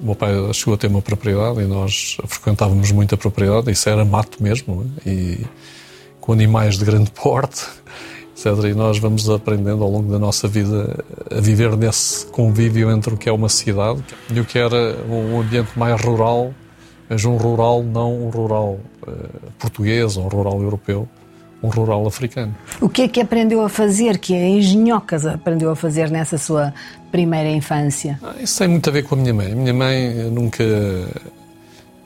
o 0.00 0.04
meu 0.06 0.14
pai 0.14 0.32
chegou 0.54 0.74
a 0.74 0.76
ter 0.76 0.86
uma 0.86 1.02
propriedade 1.02 1.60
e 1.60 1.64
nós 1.64 2.16
frequentávamos 2.26 2.92
muito 2.92 3.14
a 3.14 3.18
propriedade, 3.18 3.70
isso 3.70 3.88
era 3.88 4.04
mato 4.04 4.42
mesmo, 4.42 4.90
e 5.04 5.44
com 6.20 6.32
animais 6.32 6.78
de 6.78 6.84
grande 6.84 7.10
porte, 7.10 7.66
etc. 8.40 8.64
E 8.70 8.74
nós 8.74 8.98
vamos 8.98 9.28
aprendendo 9.28 9.84
ao 9.84 9.90
longo 9.90 10.10
da 10.10 10.18
nossa 10.18 10.48
vida 10.48 11.04
a 11.30 11.40
viver 11.40 11.76
nesse 11.76 12.24
convívio 12.26 12.90
entre 12.90 13.12
o 13.12 13.16
que 13.16 13.28
é 13.28 13.32
uma 13.32 13.48
cidade 13.48 14.02
e 14.32 14.40
o 14.40 14.44
que 14.44 14.58
era 14.58 14.96
um 15.08 15.40
ambiente 15.40 15.78
mais 15.78 16.00
rural, 16.00 16.54
mas 17.08 17.24
um 17.24 17.36
rural 17.36 17.82
não 17.82 18.26
um 18.26 18.30
rural 18.30 18.80
eh, 19.06 19.12
português 19.58 20.16
ou 20.16 20.24
um 20.24 20.28
rural 20.28 20.62
europeu, 20.62 21.08
um 21.62 21.68
rural 21.68 22.06
africano. 22.06 22.54
O 22.80 22.88
que 22.88 23.02
é 23.02 23.08
que 23.08 23.20
aprendeu 23.20 23.62
a 23.62 23.68
fazer, 23.68 24.18
que 24.18 24.34
é 24.34 24.48
engenhocas 24.48 25.26
aprendeu 25.26 25.70
a 25.70 25.76
fazer 25.76 26.10
nessa 26.10 26.38
sua 26.38 26.72
primeira 27.12 27.50
infância? 27.50 28.18
Ah, 28.22 28.34
Isso 28.40 28.58
tem 28.58 28.68
muito 28.68 28.88
a 28.88 28.92
ver 28.92 29.02
com 29.02 29.14
a 29.14 29.18
minha 29.18 29.34
mãe. 29.34 29.52
A 29.52 29.54
minha 29.54 29.74
mãe 29.74 30.30
nunca, 30.30 30.64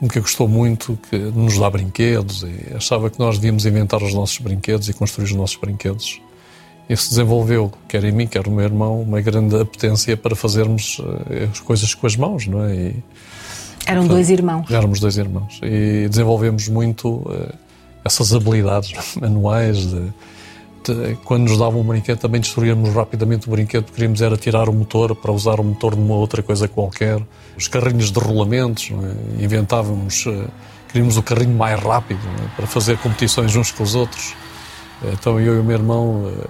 nunca 0.01 0.19
gostou 0.19 0.47
muito 0.47 0.99
que 1.09 1.17
de 1.17 1.37
nos 1.37 1.57
dar 1.57 1.69
brinquedos 1.69 2.43
e 2.43 2.75
achava 2.75 3.09
que 3.09 3.17
nós 3.19 3.37
devíamos 3.37 3.65
inventar 3.65 4.03
os 4.03 4.13
nossos 4.13 4.37
brinquedos 4.39 4.89
e 4.89 4.93
construir 4.93 5.25
os 5.25 5.31
nossos 5.31 5.55
brinquedos. 5.55 6.19
Isso 6.87 7.09
desenvolveu, 7.09 7.71
quer 7.87 8.03
em 8.03 8.11
mim, 8.11 8.27
quer 8.27 8.45
no 8.45 8.51
meu 8.53 8.63
irmão, 8.65 9.01
uma 9.01 9.19
grande 9.21 9.59
apetência 9.59 10.15
para 10.15 10.35
fazermos 10.35 11.01
eh, 11.31 11.47
as 11.51 11.59
coisas 11.59 11.93
com 11.95 12.05
as 12.05 12.15
mãos, 12.15 12.45
não 12.45 12.63
é? 12.63 12.75
E 12.75 13.03
Eram 13.87 14.07
dois 14.07 14.29
irmãos. 14.29 14.69
éramos 14.69 14.99
dois 14.99 15.17
irmãos 15.17 15.59
e 15.63 16.07
desenvolvemos 16.09 16.67
muito 16.69 17.23
eh, 17.31 17.55
essas 18.03 18.33
habilidades 18.35 18.93
manuais 19.19 19.77
de, 19.77 19.99
de- 20.85 21.15
quando 21.25 21.49
nos 21.49 21.57
davam 21.57 21.81
um 21.81 21.83
brinquedo 21.83 22.19
também 22.19 22.39
destruíamos 22.39 22.93
rapidamente 22.93 23.47
o 23.47 23.51
brinquedo 23.51 23.91
queríamos 23.91 24.21
era 24.21 24.37
tirar 24.37 24.69
o 24.69 24.73
motor 24.73 25.15
para 25.15 25.31
usar 25.31 25.59
o 25.59 25.63
motor 25.63 25.95
numa 25.95 26.13
outra 26.15 26.43
coisa 26.43 26.67
qualquer 26.67 27.19
os 27.57 27.67
carrinhos 27.67 28.11
de 28.11 28.19
rolamentos 28.19 28.91
é? 29.39 29.43
inventávamos 29.43 30.23
eh, 30.27 30.45
queríamos 30.91 31.17
o 31.17 31.23
carrinho 31.23 31.55
mais 31.57 31.79
rápido 31.79 32.19
é? 32.43 32.55
para 32.55 32.67
fazer 32.67 32.97
competições 32.99 33.55
uns 33.55 33.71
com 33.71 33.81
os 33.83 33.95
outros 33.95 34.35
então 35.13 35.39
eu 35.39 35.55
e 35.55 35.59
o 35.59 35.63
meu 35.63 35.75
irmão 35.75 36.31
eh, 36.31 36.47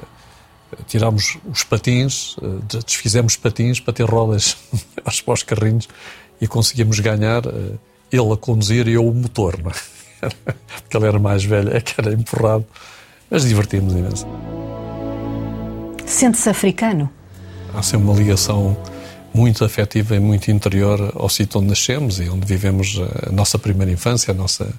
tirámos 0.88 1.38
os 1.46 1.64
patins, 1.64 2.36
eh, 2.42 2.78
desfizemos 2.86 3.36
patins 3.36 3.80
para 3.80 3.94
ter 3.94 4.10
rodas 4.10 4.58
aos 5.04 5.22
para 5.22 5.34
os 5.34 5.44
carrinhos 5.44 5.88
e 6.40 6.48
conseguimos 6.48 7.00
ganhar, 7.00 7.46
eh, 7.46 7.74
ele 8.12 8.34
a 8.34 8.38
conduzir 8.38 8.88
e 8.88 8.94
eu 8.94 9.08
o 9.08 9.14
motor, 9.14 9.62
não 9.62 9.72
é? 9.72 10.30
Porque 10.82 10.98
ele 10.98 11.06
era 11.06 11.20
mais 11.20 11.44
velho, 11.44 11.76
é 11.76 11.82
que 11.82 12.00
era 12.00 12.14
empurrado. 12.14 12.66
Mas 13.30 13.44
divertimos 13.44 13.94
imenso. 13.94 14.26
Sente-se 16.06 16.50
africano? 16.50 17.10
Há 17.74 17.82
sempre 17.82 18.08
uma 18.08 18.16
ligação 18.16 18.78
muito 19.34 19.66
afetiva 19.66 20.16
e 20.16 20.20
muito 20.20 20.50
interior 20.50 21.12
ao 21.16 21.28
sítio 21.28 21.60
onde 21.60 21.70
nascemos 21.70 22.20
e 22.20 22.30
onde 22.30 22.46
vivemos 22.46 22.98
a 23.28 23.32
nossa 23.32 23.60
primeira 23.60 23.92
infância, 23.92 24.32
a 24.32 24.34
nossa 24.34 24.72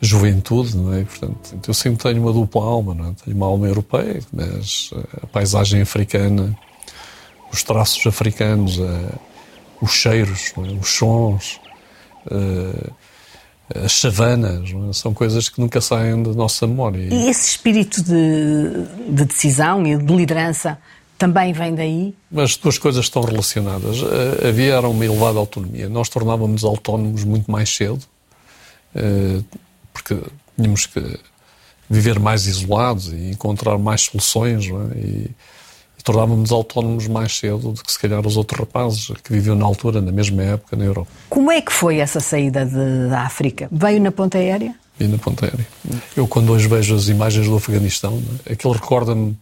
juventude, 0.00 0.76
não 0.76 0.94
é? 0.94 1.04
Portanto, 1.04 1.68
eu 1.68 1.74
sempre 1.74 2.02
tenho 2.02 2.22
uma 2.22 2.32
dupla 2.32 2.62
alma, 2.62 2.94
não 2.94 3.10
é? 3.10 3.14
Tenho 3.24 3.36
uma 3.36 3.46
alma 3.46 3.66
europeia, 3.66 4.20
mas 4.32 4.90
eh, 4.94 5.18
a 5.22 5.26
paisagem 5.26 5.82
africana, 5.82 6.56
os 7.52 7.62
traços 7.62 8.06
africanos, 8.06 8.78
eh, 8.78 9.14
os 9.80 9.92
cheiros, 9.92 10.52
é? 10.56 10.60
os 10.60 10.88
sons, 10.88 11.60
eh, 12.30 12.90
as 13.84 13.92
savanas, 13.92 14.70
é? 14.70 14.92
são 14.94 15.12
coisas 15.12 15.50
que 15.50 15.60
nunca 15.60 15.82
saem 15.82 16.22
da 16.22 16.32
nossa 16.32 16.66
memória. 16.66 17.12
E 17.12 17.28
esse 17.28 17.50
espírito 17.50 18.02
de, 18.02 19.12
de 19.12 19.24
decisão 19.26 19.86
e 19.86 19.98
de 19.98 20.16
liderança 20.16 20.78
também 21.18 21.52
vem 21.52 21.74
daí? 21.74 22.14
As 22.34 22.56
duas 22.56 22.78
coisas 22.78 23.04
estão 23.04 23.20
relacionadas. 23.20 23.98
Havia 24.48 24.76
era 24.76 24.88
uma 24.88 25.04
elevada 25.04 25.38
autonomia. 25.38 25.86
Nós 25.86 26.08
tornávamos 26.08 26.64
autónomos 26.64 27.24
muito 27.24 27.50
mais 27.50 27.68
cedo, 27.68 28.00
porque 30.02 30.30
tínhamos 30.56 30.86
que 30.86 31.18
viver 31.88 32.18
mais 32.18 32.46
isolados 32.46 33.12
e 33.12 33.30
encontrar 33.30 33.78
mais 33.78 34.02
soluções. 34.02 34.66
é? 34.66 34.98
E 34.98 35.30
e 36.00 36.02
tornávamos 36.02 36.50
autónomos 36.50 37.06
mais 37.06 37.36
cedo 37.36 37.72
do 37.72 37.84
que 37.84 37.92
se 37.92 37.98
calhar 37.98 38.26
os 38.26 38.36
outros 38.38 38.58
rapazes 38.58 39.12
que 39.22 39.32
viviam 39.32 39.54
na 39.54 39.66
altura, 39.66 40.00
na 40.00 40.10
mesma 40.10 40.42
época, 40.42 40.74
na 40.74 40.84
Europa. 40.84 41.10
Como 41.28 41.52
é 41.52 41.60
que 41.60 41.70
foi 41.70 41.98
essa 41.98 42.20
saída 42.20 42.64
de, 42.64 43.10
da 43.10 43.20
África? 43.20 43.68
Veio 43.70 44.00
na 44.00 44.10
ponta 44.10 44.38
aérea? 44.38 44.74
E 44.98 45.04
na 45.04 45.18
ponta 45.18 45.44
aérea. 45.44 45.66
Eu, 46.16 46.26
quando 46.26 46.52
hoje 46.52 46.66
vejo 46.66 46.94
as 46.94 47.08
imagens 47.08 47.46
do 47.46 47.54
Afeganistão, 47.54 48.22
é? 48.46 48.54
aquilo 48.54 48.72
recorda-me 48.72 49.36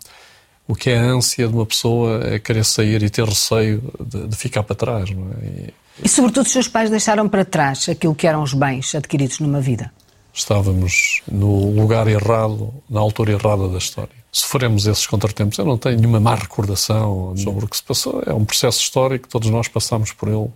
o 0.67 0.75
que 0.75 0.91
é 0.91 0.99
a 0.99 1.03
ânsia 1.03 1.47
de 1.47 1.55
uma 1.55 1.65
pessoa 1.65 2.23
é 2.25 2.41
querer 2.41 2.65
sair 2.65 3.03
e 3.05 3.09
ter 3.09 3.25
receio 3.25 3.81
de, 4.05 4.27
de 4.27 4.37
ficar 4.37 4.65
para 4.65 4.75
trás. 4.75 5.11
É? 5.11 5.15
E, 5.47 5.75
e, 6.03 6.09
sobretudo, 6.09 6.45
os 6.45 6.53
seus 6.53 6.67
pais 6.67 6.91
deixaram 6.91 7.29
para 7.29 7.45
trás 7.45 7.89
aquilo 7.89 8.17
que 8.17 8.27
eram 8.27 8.43
os 8.43 8.53
bens 8.53 8.97
adquiridos 8.97 9.39
numa 9.39 9.61
vida? 9.61 9.93
Estávamos 10.33 11.23
no 11.31 11.71
lugar 11.73 12.07
errado, 12.07 12.73
na 12.89 13.01
altura 13.01 13.33
errada 13.33 13.69
da 13.69 13.79
história. 13.79 14.17
Sofremos 14.31 14.87
esses 14.87 15.07
contratempos. 15.07 15.59
Eu 15.59 15.65
não 15.65 15.79
tenho 15.79 15.97
nenhuma 15.97 16.21
má 16.21 16.35
recordação 16.35 17.35
sobre 17.37 17.65
o 17.65 17.69
que 17.69 17.77
se 17.77 17.83
passou. 17.83 18.23
É 18.27 18.33
um 18.33 18.45
processo 18.45 18.81
histórico, 18.81 19.29
todos 19.29 19.51
nós 19.51 19.69
passamos 19.69 20.13
por 20.13 20.29
ele, 20.29 20.49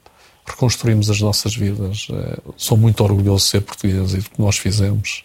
reconstruímos 0.47 1.11
as 1.11 1.21
nossas 1.21 1.57
vidas. 1.57 2.07
É, 2.13 2.39
sou 2.57 2.77
muito 2.77 3.03
orgulhoso 3.03 3.45
de 3.45 3.51
ser 3.51 3.61
português 3.63 4.15
e 4.15 4.19
do 4.19 4.31
que 4.31 4.41
nós 4.41 4.59
fizemos 4.59 5.25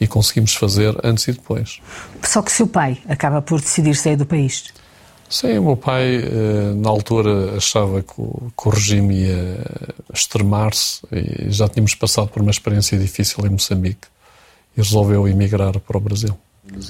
e 0.00 0.06
conseguimos 0.06 0.54
fazer 0.54 0.96
antes 1.02 1.26
e 1.28 1.32
depois. 1.32 1.80
Só 2.22 2.40
que 2.40 2.52
seu 2.52 2.66
pai 2.66 2.98
acaba 3.08 3.42
por 3.42 3.60
decidir 3.60 3.96
sair 3.96 4.16
do 4.16 4.26
país. 4.26 4.72
Sim, 5.28 5.58
o 5.58 5.62
meu 5.62 5.76
pai, 5.76 6.16
eh, 6.16 6.72
na 6.74 6.88
altura, 6.88 7.56
achava 7.56 8.02
que 8.02 8.14
o, 8.16 8.50
que 8.56 8.68
o 8.68 8.70
regime 8.70 9.14
ia 9.14 9.58
extremar-se 10.12 11.02
e 11.12 11.50
já 11.50 11.68
tínhamos 11.68 11.94
passado 11.94 12.28
por 12.28 12.40
uma 12.40 12.50
experiência 12.50 12.98
difícil 12.98 13.44
em 13.46 13.50
Moçambique 13.50 14.08
e 14.76 14.80
resolveu 14.80 15.28
emigrar 15.28 15.78
para 15.80 15.96
o 15.96 16.00
Brasil. 16.00 16.36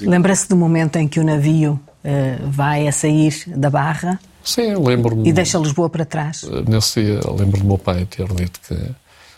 Lembra-se 0.01 0.47
do 0.47 0.55
momento 0.55 0.95
em 0.95 1.07
que 1.07 1.19
o 1.19 1.23
navio 1.23 1.79
uh, 2.03 2.49
vai 2.49 2.87
a 2.87 2.91
sair 2.91 3.43
da 3.47 3.69
Barra? 3.69 4.19
Sim, 4.43 4.75
lembro-me. 4.75 5.27
E 5.27 5.33
deixa 5.33 5.57
Lisboa 5.57 5.89
para 5.89 6.05
trás? 6.05 6.43
Eh, 6.43 6.63
nesse 6.69 7.03
dia, 7.03 7.19
lembro 7.37 7.59
do 7.59 7.65
meu 7.65 7.77
pai 7.77 8.05
ter 8.05 8.27
dito 8.33 8.59
que 8.61 8.75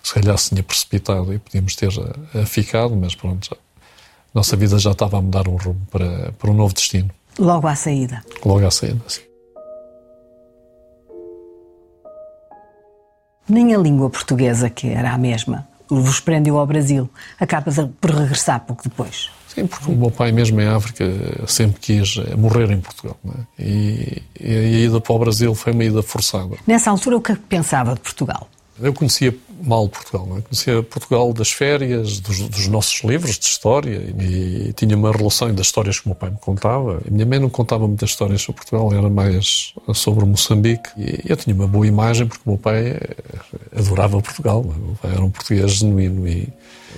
se 0.04 0.14
calhar 0.14 0.38
se 0.38 0.50
tinha 0.50 0.64
precipitado 0.64 1.34
e 1.34 1.40
podíamos 1.40 1.76
ter 1.76 1.92
ficado, 2.46 2.96
mas 2.96 3.16
pronto, 3.16 3.48
já, 3.50 3.58
nossa 4.34 4.56
vida 4.56 4.78
já 4.80 4.92
estava 4.92 5.18
a 5.18 5.22
mudar 5.22 5.48
um 5.48 5.56
rumo 5.56 5.82
para, 5.92 6.32
para 6.34 6.52
um 6.52 6.54
novo 6.54 6.74
destino. 6.74 7.10
Logo 7.40 7.68
à 7.68 7.76
saída. 7.76 8.24
Logo 8.46 8.66
à 8.66 8.72
saída, 8.72 9.02
sim. 9.08 9.22
Nem 13.50 13.74
a 13.76 13.78
língua 13.78 14.10
portuguesa, 14.10 14.70
que 14.70 14.88
era 14.88 15.12
a 15.12 15.18
mesma, 15.18 15.68
vos 15.90 16.20
prendeu 16.20 16.58
ao 16.58 16.66
Brasil. 16.66 17.10
Acabas 17.40 17.76
por 18.00 18.12
regressar 18.12 18.62
pouco 18.62 18.84
depois. 18.84 19.30
Sim, 19.54 19.68
porque 19.68 19.92
o 19.92 19.96
meu 19.96 20.10
pai, 20.10 20.32
mesmo 20.32 20.62
em 20.62 20.68
África, 20.68 21.06
sempre 21.46 21.80
quis 21.82 22.16
morrer 22.38 22.72
em 22.72 22.80
Portugal. 22.80 23.18
É? 23.28 23.62
E, 23.62 24.24
e 24.40 24.56
a 24.56 24.80
ida 24.86 25.02
para 25.02 25.14
o 25.14 25.20
Brasil 25.20 25.54
foi 25.54 25.74
uma 25.74 25.84
ida 25.84 26.02
forçada. 26.02 26.56
Nessa 26.66 26.90
altura, 26.90 27.18
o 27.18 27.22
que 27.22 27.36
pensava 27.36 27.94
de 27.94 28.00
Portugal? 28.00 28.48
Eu 28.82 28.94
conhecia 28.94 29.36
mal 29.62 29.88
Portugal, 29.88 30.26
não 30.26 30.38
é? 30.38 30.42
conhecia 30.42 30.82
Portugal 30.82 31.32
das 31.34 31.52
férias, 31.52 32.20
dos, 32.20 32.40
dos, 32.50 32.68
nossos 32.68 33.04
livros 33.04 33.38
de 33.38 33.46
história 33.46 34.02
e, 34.20 34.70
e, 34.70 34.74
tinha 34.74 34.96
uma 34.98 35.12
relação 35.12 35.54
das 35.54 35.68
histórias 35.68 36.00
que 36.00 36.06
o 36.08 36.10
meu 36.10 36.16
pai 36.16 36.30
me 36.30 36.38
contava. 36.38 37.02
A 37.08 37.12
minha 37.12 37.26
mãe 37.26 37.40
não 37.40 37.50
contava 37.50 37.88
muitas 37.88 38.10
histórias 38.10 38.42
sobre 38.42 38.62
Portugal, 38.62 38.92
era 38.94 39.10
mais 39.10 39.74
sobre 39.94 40.26
Moçambique 40.26 40.90
e 40.98 41.22
eu 41.30 41.38
tinha 41.38 41.56
uma 41.56 41.68
boa 41.68 41.86
imagem 41.86 42.28
porque 42.28 42.42
o 42.46 42.50
meu 42.50 42.58
pai 42.58 42.88
eh, 42.88 43.16
adorava 43.76 44.20
Portugal, 44.22 44.66
é? 44.66 44.70
o 44.70 44.86
meu 44.86 44.96
pai 45.02 45.12
era 45.12 45.24
um 45.24 45.30
português 45.30 45.72
genuíno 45.74 46.28
e 46.28 46.50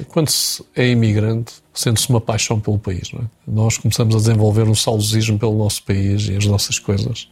quando 0.08 0.30
se 0.30 0.64
é 0.76 0.88
imigrante 0.88 1.54
sente-se 1.74 2.10
uma 2.10 2.22
paixão 2.22 2.60
pelo 2.60 2.80
país. 2.80 3.12
É? 3.14 3.22
Nós 3.48 3.78
começamos 3.78 4.16
a 4.16 4.18
desenvolver 4.20 4.64
um 4.64 4.76
saudosismo 4.76 5.38
pelo 5.38 5.58
nosso 5.58 5.84
país 5.84 6.28
e 6.30 6.36
as 6.36 6.46
nossas 6.46 6.80
coisas 6.80 7.28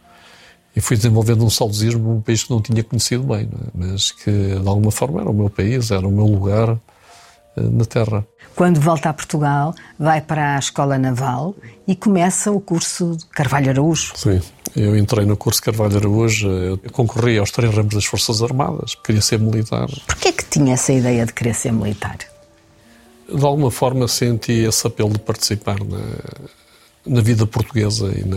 e 0.74 0.80
fui 0.80 0.96
desenvolvendo 0.96 1.44
um 1.44 1.50
saudosismo 1.50 2.14
num 2.14 2.20
país 2.20 2.44
que 2.44 2.50
não 2.50 2.60
tinha 2.60 2.82
conhecido 2.82 3.24
bem, 3.24 3.42
é? 3.42 3.70
mas 3.74 4.10
que 4.10 4.30
de 4.30 4.68
alguma 4.68 4.90
forma 4.90 5.20
era 5.20 5.30
o 5.30 5.34
meu 5.34 5.50
país, 5.50 5.90
era 5.90 6.06
o 6.06 6.10
meu 6.10 6.24
lugar 6.24 6.78
eh, 7.56 7.60
na 7.60 7.84
Terra. 7.84 8.26
Quando 8.56 8.80
volta 8.80 9.10
a 9.10 9.12
Portugal, 9.12 9.74
vai 9.98 10.20
para 10.20 10.56
a 10.56 10.58
Escola 10.58 10.98
Naval 10.98 11.54
e 11.86 11.94
começa 11.94 12.50
o 12.50 12.60
curso 12.60 13.16
de 13.16 13.26
Carvalho 13.26 13.70
Araújo. 13.70 14.12
Sim, 14.14 14.40
eu 14.74 14.96
entrei 14.96 15.26
no 15.26 15.36
curso 15.36 15.62
Carvalho 15.62 15.96
Araújo, 15.96 16.48
eu 16.48 16.78
concorri 16.90 17.38
aos 17.38 17.50
três 17.50 17.74
ramos 17.74 17.94
das 17.94 18.04
Forças 18.04 18.42
Armadas, 18.42 18.94
queria 18.94 19.22
ser 19.22 19.38
militar. 19.38 19.88
Porquê 20.06 20.28
é 20.28 20.32
que 20.32 20.44
tinha 20.44 20.74
essa 20.74 20.92
ideia 20.92 21.26
de 21.26 21.32
querer 21.32 21.54
ser 21.54 21.72
militar? 21.72 22.18
De 23.28 23.44
alguma 23.44 23.70
forma 23.70 24.08
senti 24.08 24.52
esse 24.52 24.86
apelo 24.86 25.10
de 25.10 25.18
participar 25.18 25.78
na, 25.82 26.00
na 27.06 27.20
vida 27.20 27.46
portuguesa 27.46 28.12
e 28.14 28.24
na, 28.24 28.36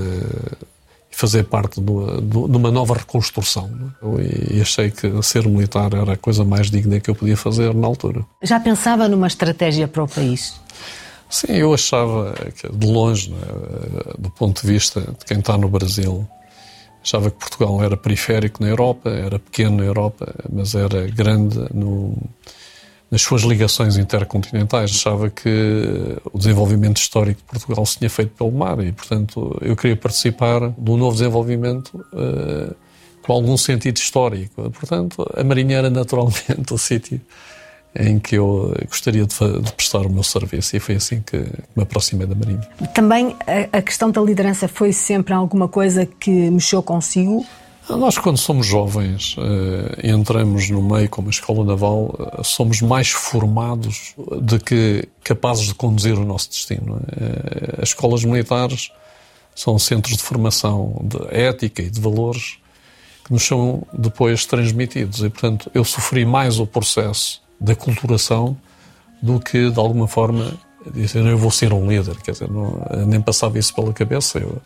fazer 1.15 1.45
parte 1.45 1.79
de 1.79 1.89
uma, 1.89 2.21
de 2.21 2.57
uma 2.57 2.69
nova 2.69 2.93
reconstrução. 2.93 3.71
É? 4.19 4.55
E 4.55 4.61
achei 4.61 4.91
que 4.91 5.09
ser 5.23 5.47
militar 5.47 5.93
era 5.93 6.13
a 6.13 6.17
coisa 6.17 6.43
mais 6.43 6.69
digna 6.69 6.99
que 6.99 7.09
eu 7.09 7.15
podia 7.15 7.37
fazer 7.37 7.73
na 7.73 7.87
altura. 7.87 8.25
Já 8.43 8.59
pensava 8.59 9.07
numa 9.07 9.27
estratégia 9.27 9.87
para 9.87 10.03
o 10.03 10.07
país? 10.09 10.59
Sim, 11.29 11.53
eu 11.53 11.73
achava 11.73 12.33
que 12.53 12.67
de 12.67 12.85
longe, 12.85 13.33
é? 13.33 14.21
do 14.21 14.29
ponto 14.29 14.61
de 14.61 14.67
vista 14.67 14.99
de 14.99 15.25
quem 15.25 15.39
está 15.39 15.57
no 15.57 15.69
Brasil, 15.69 16.27
achava 17.01 17.31
que 17.31 17.37
Portugal 17.37 17.81
era 17.81 17.95
periférico 17.95 18.61
na 18.61 18.69
Europa, 18.69 19.09
era 19.09 19.39
pequeno 19.39 19.77
na 19.77 19.85
Europa, 19.85 20.35
mas 20.51 20.75
era 20.75 21.07
grande 21.07 21.57
no, 21.73 22.17
nas 23.09 23.21
suas 23.21 23.43
ligações 23.43 23.97
intercontinentais. 23.97 24.91
Achava 24.91 25.29
que 25.29 25.49
o 26.33 26.37
desenvolvimento 26.37 26.97
histórico 26.97 27.41
de 27.41 27.47
Portugal 27.47 27.85
se 27.85 27.97
tinha 27.97 28.09
feito 28.09 28.31
pelo 28.31 28.51
mar 28.51 28.79
e, 28.83 28.91
portanto, 28.91 29.57
eu 29.61 29.75
queria 29.75 29.95
participar 29.95 30.69
de 30.77 30.91
um 30.91 30.97
novo 30.97 31.17
desenvolvimento 31.17 31.93
uh, 32.13 32.75
com 33.21 33.33
algum 33.33 33.57
sentido 33.57 33.97
histórico. 33.97 34.69
Portanto, 34.71 35.25
a 35.35 35.43
Marinha 35.43 35.77
era 35.77 35.89
naturalmente 35.89 36.71
o 36.73 36.77
sítio 36.77 37.21
em 37.97 38.19
que 38.19 38.35
eu 38.35 38.75
gostaria 38.89 39.25
de, 39.25 39.61
de, 39.61 39.71
prestar 39.71 39.99
o 39.99 40.09
meu 40.09 40.21
serviço 40.23 40.75
e 40.75 40.79
foi 40.81 40.95
assim 40.95 41.23
que 41.25 41.37
me 41.75 41.83
aproximei 41.83 42.27
da 42.27 42.35
Marinha. 42.35 42.67
Também 42.93 43.35
a, 43.47 43.77
a 43.77 43.81
questão 43.81 44.11
da 44.11 44.21
liderança 44.21 44.67
foi 44.67 44.91
sempre 44.91 45.33
alguma 45.33 45.67
coisa 45.69 46.05
que 46.05 46.51
mexeu 46.51 46.83
consigo? 46.83 47.45
Nós, 47.87 48.17
quando 48.17 48.37
somos 48.37 48.65
jovens 48.65 49.35
e 50.01 50.11
uh, 50.11 50.15
entramos 50.15 50.69
no 50.69 50.81
meio 50.81 51.07
como 51.07 51.27
a 51.27 51.29
escola 51.29 51.63
naval, 51.63 52.15
uh, 52.17 52.43
somos 52.43 52.81
mais 52.81 53.09
formados 53.11 54.15
do 54.41 54.59
que 54.59 55.07
capazes 55.23 55.67
de 55.67 55.75
conduzir 55.75 56.17
o 56.17 56.25
nosso 56.25 56.49
destino. 56.49 56.95
Uh, 56.95 57.81
as 57.81 57.89
escolas 57.89 58.23
militares 58.23 58.91
são 59.53 59.77
centros 59.77 60.17
de 60.17 60.23
formação 60.23 60.99
de 61.03 61.17
ética 61.35 61.83
e 61.83 61.89
de 61.89 62.01
valores 62.01 62.57
que 63.23 63.31
nos 63.31 63.43
são 63.43 63.83
depois 63.93 64.47
transmitidos. 64.47 65.19
E, 65.19 65.29
portanto, 65.29 65.69
eu 65.73 65.85
sofri 65.85 66.25
mais 66.25 66.59
o 66.59 66.65
processo 66.65 67.41
da 67.61 67.75
culturação 67.75 68.57
do 69.21 69.39
que, 69.39 69.69
de 69.69 69.79
alguma 69.79 70.07
forma, 70.07 70.57
dizer 70.91 71.23
eu 71.23 71.37
vou 71.37 71.51
ser 71.51 71.71
um 71.71 71.87
líder. 71.87 72.17
Quer 72.21 72.31
dizer, 72.31 72.49
não, 72.49 72.81
nem 73.07 73.21
passava 73.21 73.59
isso 73.59 73.73
pela 73.75 73.93
cabeça. 73.93 74.39
Eu, 74.39 74.59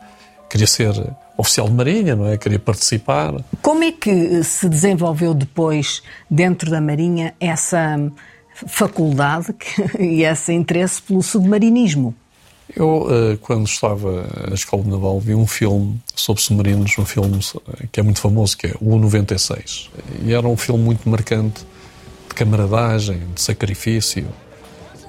queria 0.50 0.68
ser 0.68 0.94
oficial 1.38 1.68
de 1.68 1.74
Marinha, 1.74 2.16
não 2.16 2.28
é? 2.28 2.38
Queria 2.38 2.60
participar. 2.60 3.34
Como 3.62 3.84
é 3.84 3.92
que 3.92 4.44
se 4.44 4.68
desenvolveu 4.68 5.34
depois, 5.34 6.02
dentro 6.30 6.70
da 6.70 6.82
Marinha, 6.82 7.34
essa 7.40 7.98
faculdade 8.68 9.56
e 10.00 10.24
esse 10.24 10.52
interesse 10.52 11.02
pelo 11.02 11.24
submarinismo? 11.24 12.14
Eu, 12.76 13.08
eh, 13.10 13.38
quando 13.42 13.66
estava 13.66 14.28
na 14.48 14.54
Escola 14.54 14.84
Naval, 14.84 15.20
vi 15.20 15.34
um 15.34 15.48
filme 15.48 16.00
sobre 16.14 16.44
submarinos, 16.44 16.96
um 17.00 17.06
filme 17.06 17.40
que 17.92 18.00
é 18.00 18.04
muito 18.04 18.20
famoso, 18.20 18.56
que 18.56 18.68
é 18.68 18.74
o 18.80 18.98
96. 19.00 19.90
E 20.24 20.34
era 20.34 20.48
um 20.48 20.58
filme 20.58 20.84
muito 20.84 21.10
marcante 21.10 21.66
de 22.28 22.36
camaradagem, 22.36 23.22
de 23.34 23.42
sacrifício, 23.42 24.28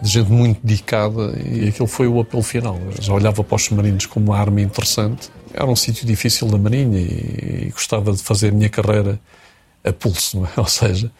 de 0.00 0.08
gente 0.08 0.30
muito 0.30 0.60
dedicada 0.64 1.38
e 1.44 1.68
aquilo 1.68 1.86
foi 1.86 2.06
o 2.06 2.20
apelo 2.20 2.42
final. 2.42 2.78
Eu 2.96 3.02
já 3.02 3.12
olhava 3.12 3.44
para 3.44 3.56
os 3.56 3.64
submarinos 3.64 4.06
como 4.06 4.26
uma 4.26 4.38
arma 4.38 4.60
interessante. 4.60 5.30
Era 5.52 5.66
um 5.66 5.76
sítio 5.76 6.06
difícil 6.06 6.48
da 6.48 6.58
Marinha 6.58 6.98
e, 6.98 7.70
gostava 7.72 8.12
de 8.12 8.22
fazer 8.22 8.48
a 8.48 8.52
minha 8.52 8.68
carreira 8.68 9.20
a 9.84 9.92
pulso, 9.92 10.44
é? 10.44 10.50
Ou 10.60 10.66
seja, 10.66 11.10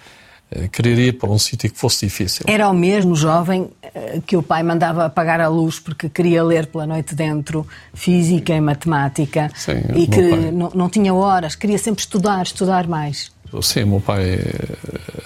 eh, 0.50 0.68
queria 0.68 0.94
ir 0.94 1.12
para 1.18 1.30
um 1.30 1.38
sítio 1.38 1.70
que 1.70 1.78
fosse 1.78 2.06
difícil. 2.06 2.44
Era 2.48 2.68
o 2.68 2.74
mesmo 2.74 3.14
jovem 3.14 3.70
eh, 3.82 4.20
que 4.26 4.36
o 4.36 4.42
pai 4.42 4.62
mandava 4.62 5.04
apagar 5.04 5.40
a 5.40 5.48
luz 5.48 5.78
porque 5.78 6.08
queria 6.08 6.42
ler 6.42 6.66
pela 6.66 6.86
noite 6.86 7.14
dentro 7.14 7.66
física 7.94 8.54
e 8.54 8.60
matemática 8.60 9.50
Sim, 9.54 9.82
e 9.94 10.06
que 10.06 10.22
não, 10.52 10.70
não 10.74 10.88
tinha 10.88 11.12
horas, 11.12 11.54
queria 11.54 11.78
sempre 11.78 12.00
estudar, 12.00 12.42
estudar 12.42 12.86
mais. 12.86 13.30
Sim, 13.62 13.84
meu 13.84 14.00
pai 14.00 14.34
eh, 14.34 14.78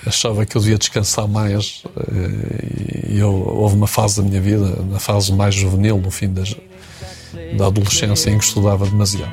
achava 0.07 0.47
que 0.47 0.57
eu 0.57 0.61
devia 0.61 0.79
descansar 0.79 1.29
mais 1.29 1.83
eh, 1.97 3.11
e 3.11 3.19
eu, 3.19 3.33
houve 3.33 3.77
uma 3.77 3.87
fase 3.87 4.21
da 4.21 4.27
minha 4.27 4.41
vida, 4.41 4.83
na 4.91 4.99
fase 4.99 5.33
mais 5.33 5.55
juvenil, 5.55 5.99
no 5.99 6.11
fim 6.11 6.33
das, 6.33 6.57
da 7.57 7.67
adolescência, 7.67 8.31
em 8.31 8.39
que 8.39 8.45
estudava 8.45 8.87
demasiado. 8.87 9.33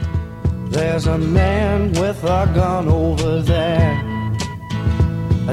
There's 0.71 1.07
a 1.07 1.17
man 1.17 1.91
with 1.99 2.23
a 2.23 2.45
gun 2.47 2.87
over 2.87 3.43
there 3.43 4.11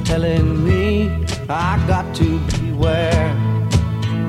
telling 0.05 0.65
me 0.65 1.11
I 1.49 1.79
got 1.87 2.15
to 2.17 2.39
beware. 2.61 3.35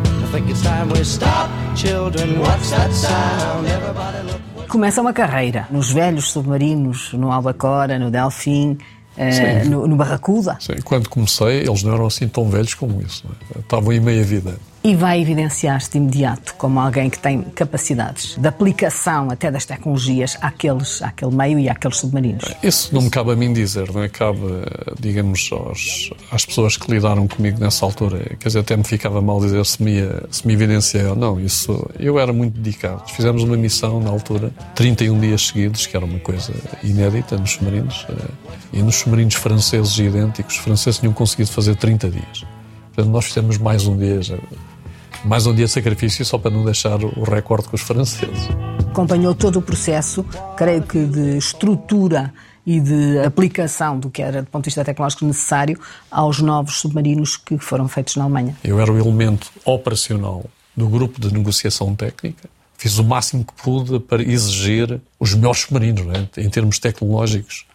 I 0.04 0.32
think 0.32 0.50
it's 0.50 0.64
time 0.64 0.90
we 0.90 1.04
stop, 1.04 1.50
children. 1.76 2.40
What's 2.40 2.72
that 2.72 2.92
sound? 2.94 3.68
Everybody 3.68 4.24
look. 4.24 4.68
Começa 4.68 5.02
uma 5.02 5.14
carreira 5.14 5.68
nos 5.72 5.92
velhos 5.92 6.32
submarinos, 6.32 7.14
no 7.14 7.32
Albacora, 7.32 7.98
no 7.98 8.12
Delfim, 8.12 8.78
no, 9.68 9.88
no 9.88 9.96
Barracuda. 9.96 10.58
Sim, 10.60 10.76
quando 10.84 11.10
comecei, 11.10 11.60
eles 11.62 11.84
não 11.84 11.94
eram 11.94 12.06
assim 12.08 12.28
tão 12.28 12.50
velhos 12.50 12.74
como 12.74 13.02
isso. 13.02 13.24
é? 13.56 13.60
Estavam 13.60 13.92
em 13.94 14.00
meia 14.00 14.24
vida. 14.24 14.56
E 14.82 14.96
vai 14.96 15.22
evidenciar-se 15.22 15.92
de 15.92 15.98
imediato 15.98 16.56
como 16.56 16.80
alguém 16.80 17.10
que 17.10 17.20
tem 17.20 17.42
capacidades 17.42 18.38
de 18.38 18.48
aplicação 18.48 19.30
até 19.30 19.52
das 19.52 19.66
tecnologias 19.66 20.38
àqueles, 20.42 21.02
àquele 21.02 21.36
meio 21.36 21.60
e 21.60 21.68
àqueles 21.68 21.98
submarinos. 21.98 22.46
Isso 22.64 22.94
não 22.96 23.02
me 23.02 23.10
cabe 23.10 23.32
a 23.32 23.36
mim 23.36 23.52
dizer, 23.52 23.92
não 23.92 24.02
é? 24.02 24.08
Cabe, 24.08 24.40
digamos, 24.98 25.50
aos, 25.52 26.12
às 26.32 26.46
pessoas 26.46 26.78
que 26.78 26.90
lidaram 26.90 27.28
comigo 27.28 27.60
nessa 27.60 27.86
altura. 27.86 28.20
Quer 28.40 28.48
dizer, 28.48 28.60
até 28.60 28.78
me 28.78 28.86
ficava 28.86 29.22
mal 29.22 29.42
dizer 29.42 29.66
se 29.66 29.84
me, 29.84 30.00
se 30.32 30.48
me 30.48 30.54
evidenciei 30.54 31.06
ou 31.06 31.16
não. 31.16 31.40
Isso, 31.40 31.86
eu 32.00 32.18
era 32.18 32.32
muito 32.32 32.58
dedicado. 32.58 33.04
Fizemos 33.10 33.44
uma 33.44 33.58
missão 33.58 34.00
na 34.00 34.10
altura, 34.10 34.50
31 34.76 35.20
dias 35.20 35.48
seguidos, 35.48 35.86
que 35.88 35.98
era 35.98 36.06
uma 36.06 36.20
coisa 36.20 36.54
inédita 36.84 37.38
nos 37.38 37.52
submarinos. 37.52 38.06
eh, 38.10 38.32
E 38.72 38.82
nos 38.82 38.96
submarinos 38.96 39.36
franceses 39.36 39.98
idênticos, 40.00 40.56
os 40.56 40.62
franceses 40.62 41.00
tinham 41.00 41.14
conseguido 41.14 41.52
fazer 41.52 41.76
30 41.76 42.10
dias. 42.10 42.46
Portanto, 43.00 43.14
nós 43.14 43.26
fizemos 43.28 43.58
mais 43.58 43.88
um 43.88 43.96
dia, 43.96 44.20
mais 45.24 45.48
um 45.48 45.56
dia 45.56 45.66
de 45.68 45.72
sacrifício 45.72 46.26
só 46.26 46.38
para 46.38 46.52
não 46.52 46.66
deixar 46.66 47.02
o 47.02 47.24
recorde 47.24 47.70
com 47.70 47.76
os 47.78 47.82
franceses. 47.82 48.50
Acompanhou 48.90 49.34
todo 49.34 49.60
o 49.60 49.62
processo, 49.62 50.26
creio 50.58 50.82
que 50.82 51.06
de 51.06 51.38
estrutura 51.38 52.34
e 52.66 52.82
de 52.82 53.20
aplicação 53.20 53.98
do 53.98 54.10
que 54.10 54.22
era, 54.22 54.42
do 54.42 54.50
ponto 54.50 54.66
de 54.66 54.68
vista 54.68 54.84
tecnológico, 54.84 55.24
necessário 55.24 55.80
aos 56.12 56.42
novos 56.42 56.76
submarinos 56.82 57.38
que 57.38 57.58
foram 57.58 57.88
feitos 57.88 58.18
na 58.18 58.26
Alemanha. 58.26 58.58
Eu 58.66 58.82
era 58.82 58.92
o 58.92 59.00
elemento 59.00 59.50
operacional 59.64 60.44
do 60.76 60.90
grupo 60.90 61.22
de 61.22 61.34
negociação 61.34 61.96
técnica. 61.96 62.50
Fiz 62.78 62.98
o 62.98 63.04
máximo 63.06 63.46
que 63.46 63.54
pude 63.64 63.98
para 64.02 64.22
exigir 64.22 65.00
os 65.18 65.34
melhores 65.34 65.62
submarinos, 65.62 66.06
não 66.06 66.14
é? 66.14 66.28
em 66.38 66.50
termos 66.50 66.80
tecnológicos, 66.80 67.66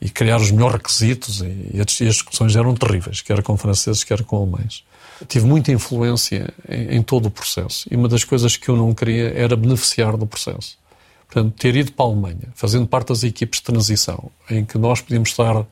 e 0.00 0.10
criar 0.10 0.36
os 0.36 0.50
melhores 0.50 0.76
requisitos. 0.76 1.40
E, 1.40 1.80
as 1.80 1.86
discussões 1.86 2.54
eram 2.54 2.74
terríveis, 2.74 3.22
quer 3.22 3.42
com 3.42 3.56
franceses, 3.56 4.04
quer 4.04 4.22
com 4.22 4.36
alemães. 4.36 4.84
Tive 5.28 5.46
muita 5.46 5.72
influência 5.72 6.52
em, 6.68 6.96
em 6.96 7.02
todo 7.02 7.26
o 7.26 7.30
processo. 7.30 7.86
E 7.90 7.96
uma 7.96 8.08
das 8.08 8.24
coisas 8.24 8.56
que 8.56 8.68
eu 8.68 8.76
não 8.76 8.92
queria 8.92 9.32
era 9.34 9.56
beneficiar 9.56 10.16
do 10.16 10.26
processo. 10.26 10.78
Portanto, 11.26 11.54
ter 11.58 11.74
ido 11.74 11.92
para 11.92 12.06
a 12.06 12.08
Alemanha, 12.08 12.48
fazendo 12.54 12.86
parte 12.86 13.08
das 13.08 13.22
equipes 13.22 13.60
de 13.60 13.64
transição, 13.64 14.30
em 14.48 14.64
que 14.64 14.78
nós 14.78 15.00
podíamos 15.00 15.30
estar 15.30 15.66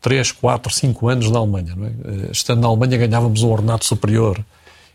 3, 0.00 0.32
4, 0.32 0.72
5 0.72 1.08
anos 1.08 1.30
na 1.30 1.38
Alemanha. 1.38 1.74
É? 1.80 2.26
Eh, 2.26 2.30
Estando 2.32 2.60
na 2.60 2.68
Alemanha 2.68 2.98
ganhávamos 2.98 3.42
um 3.42 3.50
ordenado 3.50 3.84
superior. 3.84 4.44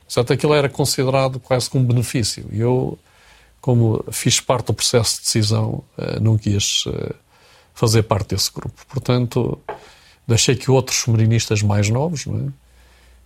Portanto, 0.05 0.33
aquilo 0.33 0.53
era 0.53 0.69
considerado 0.69 1.39
quase 1.39 1.69
como 1.69 1.85
benefício. 1.85 2.45
E 2.51 2.59
eu, 2.59 2.97
como 3.59 4.03
fiz 4.11 4.39
parte 4.39 4.67
do 4.67 4.73
processo 4.73 5.17
de 5.17 5.25
decisão, 5.25 5.83
eh, 5.97 6.19
não 6.19 6.37
quis 6.37 6.83
eh, 6.87 7.15
fazer 7.77 8.01
parte 8.01 8.33
desse 8.33 8.51
grupo. 8.51 8.73
Portanto, 8.89 9.59
deixei 10.27 10.55
que 10.55 10.71
outros 10.71 10.97
submarinistas 10.97 11.61
mais 11.61 11.89
novos 11.91 12.25
é? 12.25 12.51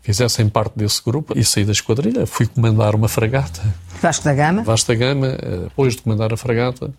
fizessem 0.02 0.50
parte 0.50 0.74
desse 0.76 1.02
grupo 1.02 1.38
e 1.40 1.44
saí 1.46 1.64
da 1.64 1.72
esquadrilha. 1.72 2.26
Fui 2.26 2.46
comandar 2.46 2.94
uma 2.94 3.08
fragata. 3.08 3.62
Vasco 4.02 4.26
da 4.26 4.34
Gama, 4.34 4.64
Vasta 4.64 4.94
Gama, 4.94 5.28
eh, 5.28 5.60
depois 5.64 5.96
de 5.96 6.02
comandar 6.02 6.34
a 6.34 6.38
fragata, 6.38 6.94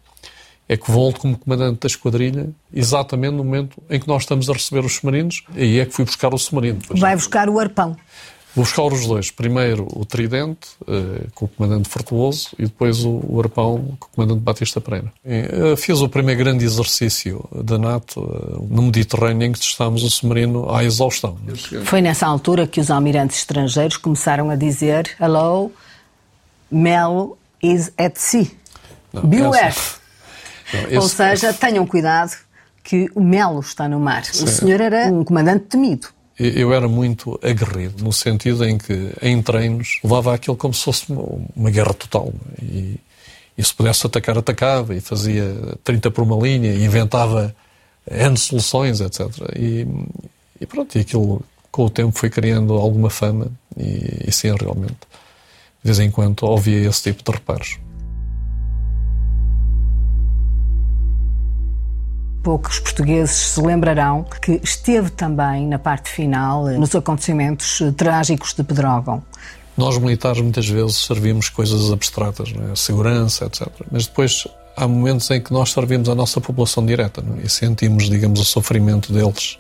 é 0.66 0.78
que 0.78 0.90
volto 0.90 1.20
como 1.20 1.36
comandante 1.36 1.80
da 1.80 1.88
esquadrilha, 1.88 2.48
exatamente 2.72 3.34
no 3.34 3.44
momento 3.44 3.82
em 3.90 4.00
que 4.00 4.08
nós 4.08 4.22
estamos 4.22 4.48
a 4.48 4.54
receber 4.54 4.82
os 4.82 4.94
submarinos, 4.94 5.44
e 5.54 5.62
aí 5.62 5.80
é 5.80 5.84
que 5.84 5.92
fui 5.92 6.06
buscar 6.06 6.32
o 6.32 6.38
submarino. 6.38 6.80
Vai 6.96 7.14
buscar 7.14 7.50
o 7.50 7.60
arpão. 7.60 7.94
Vou 8.54 8.64
buscar 8.64 8.82
os 8.82 9.06
dois. 9.06 9.30
Primeiro 9.30 9.88
o 9.94 10.04
Tridente, 10.04 10.68
eh, 10.86 11.26
com 11.34 11.46
o 11.46 11.48
comandante 11.48 11.88
Fortuoso, 11.88 12.50
e 12.58 12.64
depois 12.64 13.02
o, 13.04 13.40
Arpão, 13.40 13.96
com 13.98 14.06
o 14.06 14.10
comandante 14.14 14.40
Batista 14.40 14.78
Pereira. 14.80 15.10
Eh, 15.24 15.74
fiz 15.78 16.00
o 16.00 16.08
primeiro 16.08 16.38
grande 16.44 16.62
exercício 16.64 17.42
da 17.64 17.78
NATO 17.78 18.20
eh, 18.20 18.66
no 18.68 18.82
Mediterrâneo, 18.82 19.46
em 19.48 19.52
que 19.52 19.58
testámos 19.60 20.02
o 20.02 20.10
submarino 20.10 20.70
à 20.70 20.84
exaustão. 20.84 21.38
Foi 21.84 22.02
nessa 22.02 22.26
altura 22.26 22.66
que 22.66 22.78
os 22.80 22.90
almirantes 22.90 23.38
estrangeiros 23.38 23.96
começaram 23.96 24.50
a 24.50 24.56
dizer 24.56 25.16
Hello, 25.18 25.72
Mel 26.70 27.38
is 27.62 27.90
at 27.98 28.16
sea. 28.16 28.46
Não, 29.12 29.22
Beware. 29.26 29.66
essa- 29.66 29.96
não, 30.74 30.98
Ou 31.00 31.06
esse- 31.06 31.16
seja, 31.16 31.52
tenham 31.52 31.86
cuidado 31.86 32.32
que 32.84 33.08
o 33.14 33.22
Melo 33.22 33.60
está 33.60 33.88
no 33.88 34.00
mar. 34.00 34.22
O 34.22 34.46
senhor 34.46 34.80
era 34.80 35.06
um 35.12 35.24
comandante 35.24 35.66
temido. 35.66 36.08
Eu 36.42 36.72
era 36.72 36.88
muito 36.88 37.38
aguerrido, 37.42 38.02
no 38.02 38.12
sentido 38.12 38.64
em 38.64 38.76
que, 38.76 39.12
em 39.22 39.40
treinos, 39.40 40.00
levava 40.02 40.34
aquilo 40.34 40.56
como 40.56 40.74
se 40.74 40.82
fosse 40.82 41.12
uma, 41.12 41.22
uma 41.54 41.70
guerra 41.70 41.94
total. 41.94 42.32
E, 42.60 42.96
e 43.56 43.64
se 43.64 43.72
pudesse 43.72 44.06
atacar, 44.06 44.36
atacava, 44.36 44.94
e 44.94 45.00
fazia 45.00 45.54
30 45.84 46.10
por 46.10 46.24
uma 46.24 46.36
linha, 46.36 46.72
e 46.72 46.84
inventava 46.84 47.54
N 48.10 48.36
soluções, 48.36 49.00
etc. 49.00 49.28
E, 49.56 49.86
e 50.60 50.66
pronto, 50.66 50.96
e 50.96 51.02
aquilo, 51.02 51.42
com 51.70 51.84
o 51.84 51.90
tempo, 51.90 52.18
foi 52.18 52.28
criando 52.28 52.74
alguma 52.74 53.10
fama, 53.10 53.46
e, 53.76 54.24
e 54.26 54.32
sim, 54.32 54.52
realmente, 54.58 54.94
de 54.94 55.84
vez 55.84 56.00
em 56.00 56.10
quando, 56.10 56.42
ouvia 56.42 56.88
esse 56.88 57.02
tipo 57.02 57.22
de 57.22 57.38
reparos. 57.38 57.78
Poucos 62.42 62.80
portugueses 62.80 63.36
se 63.36 63.60
lembrarão 63.60 64.24
que 64.42 64.60
esteve 64.64 65.10
também 65.10 65.66
na 65.66 65.78
parte 65.78 66.10
final 66.10 66.68
eh, 66.68 66.76
nos 66.76 66.94
acontecimentos 66.94 67.80
eh, 67.80 67.92
trágicos 67.92 68.52
de 68.52 68.64
Pedrógão. 68.64 69.22
Nós 69.76 69.96
militares 69.96 70.40
muitas 70.40 70.68
vezes 70.68 70.96
servimos 70.96 71.48
coisas 71.48 71.92
abstratas, 71.92 72.52
não 72.52 72.72
é? 72.72 72.76
segurança, 72.76 73.44
etc. 73.46 73.68
Mas 73.90 74.06
depois 74.06 74.46
há 74.76 74.88
momentos 74.88 75.30
em 75.30 75.40
que 75.40 75.52
nós 75.52 75.70
servimos 75.70 76.08
a 76.08 76.14
nossa 76.14 76.40
população 76.40 76.84
direta 76.84 77.22
não 77.22 77.36
é? 77.36 77.42
e 77.42 77.48
sentimos, 77.48 78.10
digamos, 78.10 78.40
o 78.40 78.44
sofrimento 78.44 79.12
deles 79.12 79.56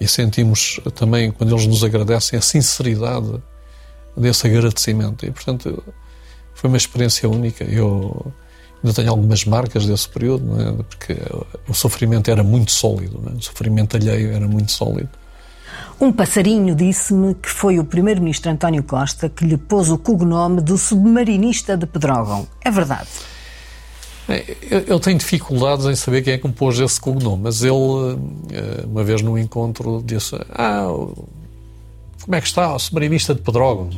e 0.00 0.06
sentimos 0.06 0.80
também, 0.94 1.30
quando 1.30 1.52
eles 1.52 1.66
nos 1.66 1.82
agradecem, 1.82 2.38
a 2.38 2.42
sinceridade 2.42 3.42
desse 4.16 4.46
agradecimento. 4.46 5.26
E, 5.26 5.30
portanto, 5.30 5.82
foi 6.54 6.68
uma 6.68 6.76
experiência 6.76 7.28
única. 7.28 7.64
Eu 7.64 8.32
ainda 8.82 8.94
tenho 8.94 9.10
algumas 9.10 9.44
marcas 9.44 9.86
desse 9.86 10.08
período, 10.08 10.60
é? 10.60 10.82
porque 10.82 11.16
o 11.68 11.74
sofrimento 11.74 12.30
era 12.30 12.42
muito 12.42 12.70
sólido, 12.72 13.22
é? 13.26 13.36
o 13.36 13.42
sofrimento 13.42 13.96
alheio 13.96 14.32
era 14.32 14.46
muito 14.46 14.72
sólido. 14.72 15.10
Um 16.00 16.12
passarinho 16.12 16.76
disse-me 16.76 17.34
que 17.34 17.48
foi 17.48 17.78
o 17.78 17.84
primeiro-ministro 17.84 18.50
António 18.50 18.84
Costa 18.84 19.28
que 19.28 19.44
lhe 19.44 19.56
pôs 19.56 19.90
o 19.90 19.98
cognome 19.98 20.60
do 20.60 20.78
submarinista 20.78 21.76
de 21.76 21.86
Pedrógão. 21.86 22.46
É 22.64 22.70
verdade. 22.70 23.08
Eu, 24.70 24.80
eu 24.80 25.00
tenho 25.00 25.18
dificuldades 25.18 25.86
em 25.86 25.96
saber 25.96 26.22
quem 26.22 26.34
é 26.34 26.38
que 26.38 26.46
me 26.46 26.52
pôs 26.52 26.78
esse 26.78 27.00
cognome, 27.00 27.44
mas 27.44 27.62
ele, 27.62 27.72
eh, 28.52 28.84
uma 28.84 29.02
vez 29.02 29.22
num 29.22 29.38
encontro, 29.38 30.02
disse: 30.04 30.36
Ah, 30.50 30.86
como 32.28 32.36
é 32.36 32.42
que 32.42 32.46
está 32.46 32.74
o 32.74 32.78
submarinista 32.78 33.34
de 33.34 33.40
Pedrógão? 33.40 33.88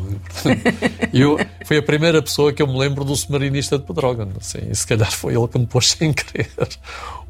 Eu, 1.13 1.37
foi 1.65 1.79
a 1.79 1.83
primeira 1.83 2.23
pessoa 2.23 2.53
que 2.53 2.63
eu 2.63 2.67
me 2.69 2.79
lembro 2.79 3.05
do 3.05 3.17
submarinista 3.17 3.77
de 3.77 3.85
Pedrógão. 3.85 4.29
Assim, 4.41 4.61
e 4.71 4.77
se 4.77 4.87
calhar 4.87 5.11
foi 5.11 5.35
ele 5.35 5.49
que 5.49 5.59
me 5.59 5.67
pôs 5.67 5.89
sem 5.91 6.13
querer. 6.13 6.49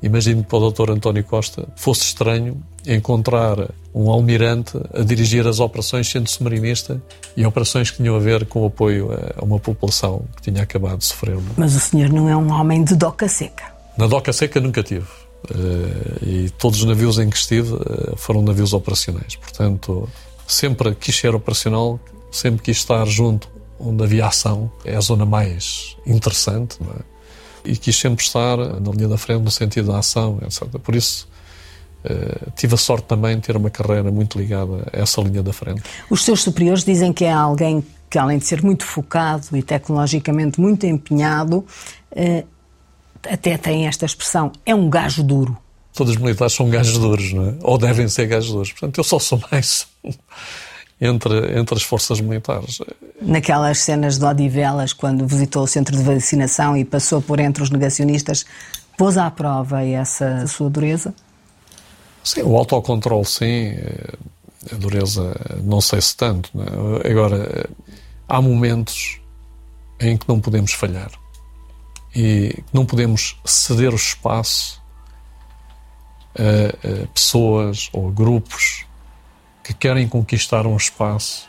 Imagino 0.02 0.42
que 0.42 0.50
para 0.50 0.58
o 0.58 0.70
Dr. 0.70 0.90
António 0.90 1.24
Costa 1.24 1.66
fosse 1.74 2.02
estranho 2.02 2.62
encontrar 2.86 3.70
um 3.94 4.10
almirante 4.10 4.78
a 4.92 5.02
dirigir 5.02 5.46
as 5.46 5.58
operações 5.58 6.06
sendo 6.06 6.28
submarinista 6.28 7.00
e 7.34 7.46
operações 7.46 7.90
que 7.90 7.96
tinham 7.96 8.14
a 8.14 8.18
ver 8.18 8.44
com 8.44 8.60
o 8.60 8.66
apoio 8.66 9.08
a 9.38 9.42
uma 9.42 9.58
população 9.58 10.26
que 10.36 10.52
tinha 10.52 10.62
acabado 10.62 10.98
de 10.98 11.06
sofrer 11.06 11.38
Mas 11.56 11.74
o 11.74 11.80
senhor 11.80 12.10
não 12.10 12.28
é 12.28 12.36
um 12.36 12.52
homem 12.52 12.84
de 12.84 12.94
doca 12.94 13.26
seca. 13.26 13.72
na 13.96 14.06
doca 14.06 14.34
seca 14.34 14.60
nunca 14.60 14.82
tive. 14.82 15.06
Eh, 15.48 16.26
e 16.26 16.50
todos 16.50 16.80
os 16.80 16.84
navios 16.84 17.18
em 17.18 17.30
que 17.30 17.36
estive 17.36 17.74
eh, 17.74 18.12
foram 18.16 18.42
navios 18.42 18.74
operacionais. 18.74 19.36
Portanto, 19.36 20.06
sempre 20.52 20.94
quis 20.94 21.16
ser 21.16 21.34
operacional, 21.34 22.00
sempre 22.30 22.62
quis 22.62 22.78
estar 22.78 23.06
junto 23.06 23.48
onde 23.78 24.02
havia 24.04 24.26
ação. 24.26 24.70
É 24.84 24.96
a 24.96 25.00
zona 25.00 25.24
mais 25.24 25.96
interessante, 26.06 26.76
não 26.80 26.92
é? 26.92 26.98
E 27.64 27.76
quis 27.76 27.96
sempre 27.96 28.24
estar 28.24 28.56
na 28.56 28.90
linha 28.90 29.08
da 29.08 29.18
frente 29.18 29.42
no 29.42 29.50
sentido 29.50 29.92
da 29.92 29.98
ação, 29.98 30.38
etc. 30.42 30.66
Por 30.78 30.94
isso, 30.94 31.28
eh, 32.04 32.48
tive 32.56 32.74
a 32.74 32.78
sorte 32.78 33.06
também 33.06 33.36
de 33.36 33.42
ter 33.42 33.56
uma 33.56 33.68
carreira 33.68 34.10
muito 34.10 34.38
ligada 34.38 34.88
a 34.92 34.98
essa 34.98 35.20
linha 35.20 35.42
da 35.42 35.52
frente. 35.52 35.82
Os 36.08 36.24
seus 36.24 36.42
superiores 36.42 36.84
dizem 36.84 37.12
que 37.12 37.24
é 37.24 37.32
alguém 37.32 37.84
que, 38.08 38.18
além 38.18 38.38
de 38.38 38.46
ser 38.46 38.62
muito 38.62 38.84
focado 38.84 39.56
e 39.56 39.62
tecnologicamente 39.62 40.60
muito 40.60 40.86
empenhado, 40.86 41.64
eh, 42.12 42.44
até 43.28 43.58
tem 43.58 43.86
esta 43.86 44.06
expressão: 44.06 44.50
é 44.64 44.74
um 44.74 44.88
gajo 44.88 45.22
duro. 45.22 45.56
Todos 45.94 46.14
os 46.14 46.20
militares 46.20 46.54
são 46.54 46.68
gajos 46.70 46.98
duros, 46.98 47.32
não 47.32 47.48
é? 47.48 47.54
Ou 47.62 47.76
devem 47.76 48.08
ser 48.08 48.26
gajos 48.26 48.50
duros. 48.50 48.72
Portanto, 48.72 48.98
eu 48.98 49.04
só 49.04 49.18
sou 49.18 49.40
mais 49.50 49.86
entre, 51.00 51.58
entre 51.58 51.74
as 51.74 51.82
forças 51.82 52.20
militares. 52.20 52.78
Naquelas 53.20 53.78
cenas 53.78 54.18
de 54.18 54.24
Odivelas, 54.24 54.92
quando 54.92 55.26
visitou 55.26 55.64
o 55.64 55.66
centro 55.66 55.96
de 55.96 56.02
vacinação 56.02 56.76
e 56.76 56.84
passou 56.84 57.20
por 57.20 57.40
entre 57.40 57.62
os 57.62 57.70
negacionistas, 57.70 58.44
pôs 58.96 59.16
à 59.18 59.30
prova 59.30 59.82
essa 59.84 60.46
sua 60.46 60.70
dureza? 60.70 61.14
Sim, 62.22 62.42
o 62.42 62.56
autocontrole, 62.56 63.24
sim. 63.24 63.72
A 64.72 64.76
dureza, 64.76 65.34
não 65.64 65.80
sei 65.80 66.00
se 66.02 66.16
tanto. 66.16 66.50
é? 67.02 67.10
Agora, 67.10 67.68
há 68.28 68.40
momentos 68.42 69.18
em 69.98 70.16
que 70.16 70.28
não 70.28 70.38
podemos 70.40 70.72
falhar. 70.72 71.10
e 72.14 72.58
não 72.72 72.84
podemos 72.84 73.36
ceder 73.44 73.92
o 73.92 73.96
espaço 73.96 74.79
a, 76.36 77.06
pessoas 77.08 77.88
ou 77.92 78.10
grupos 78.10 78.84
que 79.62 79.74
querem 79.74 80.08
conquistar 80.08 80.66
um 80.66 80.76
espaço 80.76 81.48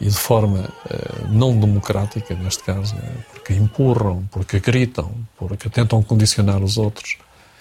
e 0.00 0.06
de 0.06 0.16
forma 0.16 0.68
uh, 0.84 1.28
não 1.28 1.58
democrática, 1.58 2.34
neste 2.34 2.64
caso, 2.64 2.94
né? 2.96 3.14
porque 3.30 3.54
empurram, 3.54 4.28
porque 4.32 4.58
gritam, 4.58 5.12
porque 5.36 5.70
tentam 5.70 6.02
condicionar 6.02 6.62
os 6.62 6.76
outros. 6.76 7.16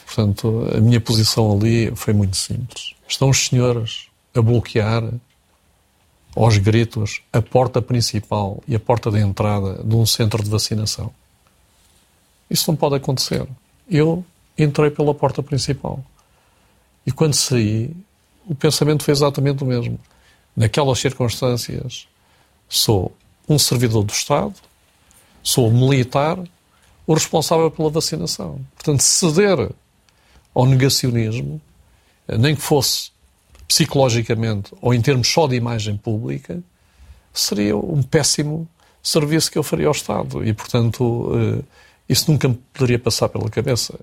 Portanto, 0.05 0.67
a 0.75 0.81
minha 0.81 0.99
posição 0.99 1.53
ali 1.53 1.91
foi 1.95 2.13
muito 2.13 2.35
simples. 2.35 2.95
Estão 3.07 3.29
os 3.29 3.45
senhores 3.45 4.07
a 4.33 4.41
bloquear 4.41 5.03
aos 6.35 6.57
gritos 6.57 7.21
a 7.31 7.41
porta 7.41 7.81
principal 7.81 8.63
e 8.67 8.75
a 8.75 8.79
porta 8.79 9.11
de 9.11 9.19
entrada 9.19 9.83
de 9.83 9.95
um 9.95 10.05
centro 10.05 10.43
de 10.43 10.49
vacinação. 10.49 11.13
Isso 12.49 12.69
não 12.71 12.75
pode 12.75 12.95
acontecer. 12.95 13.47
Eu 13.89 14.25
entrei 14.57 14.89
pela 14.89 15.13
porta 15.13 15.43
principal. 15.43 16.03
E 17.05 17.11
quando 17.11 17.33
saí, 17.33 17.95
o 18.45 18.55
pensamento 18.55 19.03
foi 19.03 19.13
exatamente 19.13 19.63
o 19.63 19.67
mesmo. 19.67 19.99
Naquelas 20.55 20.99
circunstâncias, 20.99 22.07
sou 22.67 23.15
um 23.47 23.57
servidor 23.57 24.03
do 24.03 24.11
Estado, 24.11 24.53
sou 25.41 25.71
militar, 25.71 26.37
o 27.05 27.13
responsável 27.13 27.69
pela 27.71 27.89
vacinação. 27.89 28.61
Portanto, 28.75 29.01
ceder 29.01 29.71
ao 30.53 30.65
negacionismo, 30.65 31.61
nem 32.27 32.55
que 32.55 32.61
fosse 32.61 33.11
psicologicamente 33.67 34.73
ou 34.81 34.93
em 34.93 35.01
termos 35.01 35.27
só 35.27 35.47
de 35.47 35.55
imagem 35.55 35.97
pública, 35.97 36.61
seria 37.33 37.75
um 37.77 38.03
péssimo 38.03 38.67
serviço 39.01 39.49
que 39.51 39.57
eu 39.57 39.63
faria 39.63 39.87
ao 39.87 39.93
Estado. 39.93 40.45
E, 40.45 40.53
portanto, 40.53 41.31
eh, 41.33 41.63
isso 42.07 42.29
nunca 42.29 42.47
me 42.47 42.55
poderia 42.73 42.99
passar 42.99 43.29
pela 43.29 43.49
cabeça. 43.49 43.97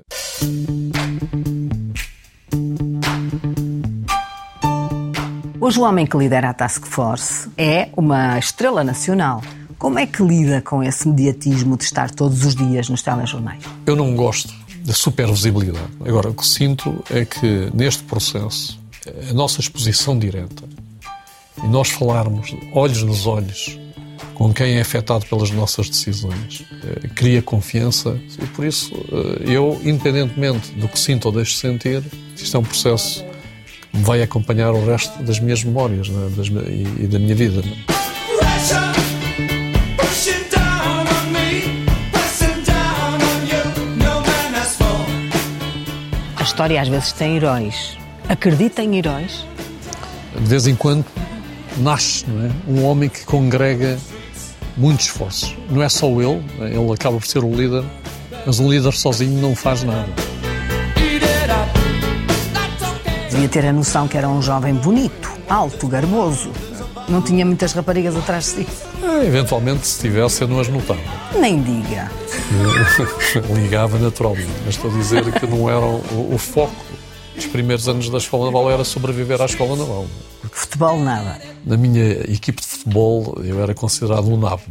Hoje 5.61 5.81
o 5.81 5.83
homem 5.83 6.07
que 6.07 6.17
lidera 6.17 6.51
a 6.51 6.55
Task 6.55 6.87
Force 6.87 7.49
é 7.59 7.89
uma 7.97 8.39
estrela 8.39 8.85
nacional. 8.85 9.43
Como 9.77 9.99
é 9.99 10.07
que 10.07 10.23
lida 10.23 10.63
com 10.63 10.85
esse 10.85 11.09
mediatismo 11.09 11.77
de 11.77 11.83
estar 11.83 12.13
todos 12.13 12.45
os 12.45 12.55
dias 12.55 12.89
nos 12.89 13.03
telejornais? 13.03 13.65
Eu 13.85 13.97
não 13.97 14.15
gosto 14.15 14.55
da 14.85 14.93
supervisibilidade. 14.93 15.91
Agora, 16.07 16.31
o 16.31 16.35
que 16.35 16.47
sinto 16.47 17.05
é 17.11 17.25
que 17.25 17.71
neste 17.75 18.05
processo, 18.05 18.79
a 19.29 19.33
nossa 19.33 19.61
exposição 19.61 20.17
direta 20.17 20.63
e 21.63 21.67
nós 21.67 21.91
falarmos 21.91 22.55
olhos 22.73 23.03
nos 23.03 23.27
olhos 23.27 23.77
com 24.35 24.55
quem 24.55 24.77
é 24.77 24.81
afetado 24.81 25.27
pelas 25.27 25.51
nossas 25.51 25.89
decisões, 25.89 26.65
eh, 26.85 27.09
cria 27.09 27.43
confiança 27.43 28.17
e 28.41 28.47
por 28.47 28.65
isso 28.65 28.95
eh, 28.95 29.55
eu, 29.55 29.81
independentemente 29.83 30.71
do 30.75 30.87
que 30.87 30.97
sinto 30.97 31.27
ou 31.27 31.33
deixo 31.33 31.55
de 31.55 31.59
sentir, 31.59 32.05
isto 32.37 32.57
é 32.57 32.61
um 32.61 32.63
processo 32.63 33.25
vai 33.93 34.23
acompanhar 34.23 34.73
o 34.73 34.85
resto 34.85 35.23
das 35.23 35.41
minhas 35.41 35.65
memórias 35.65 36.09
né, 36.09 36.31
das, 36.37 36.49
e, 36.49 37.05
e, 37.05 37.07
da 37.07 37.19
minha 37.19 37.35
vida. 37.35 37.63
Né? 37.63 37.73
A 46.37 46.43
história 46.43 46.81
às 46.81 46.89
vezes 46.89 47.13
tem 47.13 47.37
heróis. 47.37 47.97
Acredita 48.29 48.83
em 48.83 48.97
heróis? 48.97 49.45
De 50.35 50.47
vez 50.47 50.67
em 50.67 50.75
quando 50.75 51.05
nasce 51.79 52.27
não 52.29 52.47
é? 52.47 52.51
um 52.69 52.85
homem 52.85 53.09
que 53.09 53.25
congrega 53.25 53.99
muitos 54.77 55.07
esforços. 55.07 55.55
Não 55.71 55.83
é 55.83 55.89
só 55.89 56.09
ele, 56.09 56.43
ele 56.61 56.93
acaba 56.93 57.19
por 57.19 57.27
ser 57.27 57.43
o 57.43 57.51
líder, 57.51 57.85
mas 58.47 58.61
um 58.61 58.71
líder 58.71 58.93
sozinho 58.93 59.41
não 59.41 59.55
faz 59.55 59.83
nada. 59.83 60.28
Devia 63.39 63.63
ter 63.63 63.69
a 63.69 63.73
noção 63.73 64.09
que 64.09 64.19
era 64.19 64.29
um 64.29 64.43
jovem 64.43 64.75
bonito, 64.75 65.31
alto, 65.49 65.87
garboso. 65.87 66.51
Não 67.09 67.23
tinha 67.23 67.47
muitas 67.47 67.73
raparigas 67.73 68.17
atrás 68.17 68.47
de 68.47 68.51
si. 68.51 68.67
É, 69.01 69.25
eventualmente, 69.25 69.87
se 69.87 70.01
tivesse, 70.01 70.43
eu 70.43 70.49
não 70.49 70.59
as 70.59 70.67
notava. 70.67 70.99
Nem 71.39 71.63
diga. 71.63 72.11
Ligava 73.55 73.97
naturalmente, 73.97 74.51
mas 74.67 74.75
estou 74.75 74.91
a 74.91 74.95
dizer 74.95 75.33
que 75.33 75.47
não 75.47 75.71
era 75.71 75.87
o, 75.87 76.35
o 76.35 76.37
foco 76.37 76.75
dos 77.37 77.47
primeiros 77.47 77.89
anos 77.89 78.11
da 78.11 78.19
Escola 78.19 78.47
Naval 78.47 78.73
era 78.73 78.83
sobreviver 78.83 79.41
à 79.41 79.45
Escola 79.45 79.77
Naval. 79.77 80.07
Futebol, 80.51 80.99
nada. 80.99 81.41
Na 81.65 81.77
minha 81.77 82.11
equipe 82.29 82.61
de 82.61 82.67
futebol, 82.67 83.41
eu 83.45 83.63
era 83.63 83.73
considerado 83.73 84.29
um 84.29 84.37
nabo. 84.37 84.63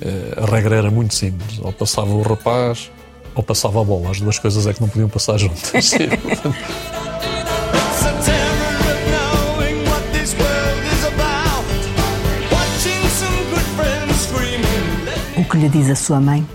É? 0.00 0.08
Eh, 0.08 0.42
a 0.42 0.46
regra 0.46 0.74
era 0.74 0.90
muito 0.90 1.14
simples. 1.14 1.60
Ou 1.62 1.72
passava 1.72 2.10
o 2.10 2.22
rapaz, 2.22 2.90
ou 3.36 3.42
passava 3.44 3.80
a 3.80 3.84
bola. 3.84 4.10
As 4.10 4.20
duas 4.20 4.36
coisas 4.36 4.66
é 4.66 4.74
que 4.74 4.80
não 4.80 4.88
podiam 4.88 5.08
passar 5.08 5.38
juntas. 5.38 5.92
que 15.56 15.62
lhe 15.62 15.68
diz 15.70 15.90
a 15.90 15.96
sua 15.96 16.20
mãe? 16.20 16.46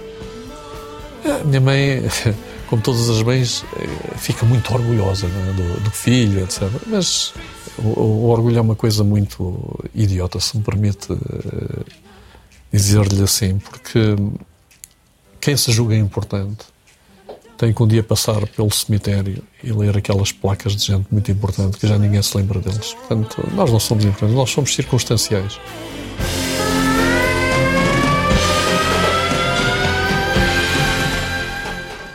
A 1.26 1.44
minha 1.44 1.60
mãe, 1.60 2.04
como 2.70 2.82
todas 2.82 3.10
as 3.10 3.22
mães, 3.24 3.66
eh, 3.78 4.18
fica 4.18 4.46
muito 4.46 4.72
orgulhosa 4.72 5.26
é? 5.26 5.54
do, 5.54 5.80
do, 5.82 5.92
filho, 5.92 6.44
etc. 6.44 6.70
Mas 6.88 7.34
o, 7.78 7.88
o, 8.00 8.30
orgulho 8.30 8.58
é 8.58 8.62
uma 8.62 8.76
coisa 8.76 9.04
muito 9.04 9.84
idiota, 9.94 10.40
se 10.40 10.58
me 10.58 10.64
permite 10.64 11.12
uh, 11.12 11.86
dizer-lhe 12.72 13.24
assim, 13.24 13.58
porque 13.58 14.16
quem 15.40 15.58
se 15.58 15.72
julga 15.72 15.96
importante 15.96 16.66
tem 17.58 17.74
que 17.74 17.84
um 17.84 17.88
dia 17.88 18.04
passar 18.04 18.46
pelo 18.48 18.72
cemitério 18.72 19.44
e 19.64 19.72
ler 19.72 19.98
aquelas 19.98 20.32
placas 20.32 20.76
de 20.76 20.86
gente 20.86 21.08
muito 21.12 21.32
importante 21.32 21.78
que 21.78 21.88
já 21.88 21.98
ninguém 21.98 22.22
se 22.22 22.36
lembra 22.36 22.60
deles. 22.60 22.94
Portanto, 22.94 23.48
nós 23.54 23.72
não 23.72 23.80
somos 23.80 24.04
importantes, 24.04 24.36
nós 24.36 24.50
somos 24.50 24.74
circunstanciais. 24.74 25.60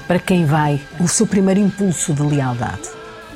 Para 0.07 0.21
quem 0.21 0.47
vai 0.47 0.81
o 1.01 1.09
seu 1.09 1.27
primeiro 1.27 1.59
impulso 1.59 2.15
de 2.15 2.23
lealdade? 2.23 2.89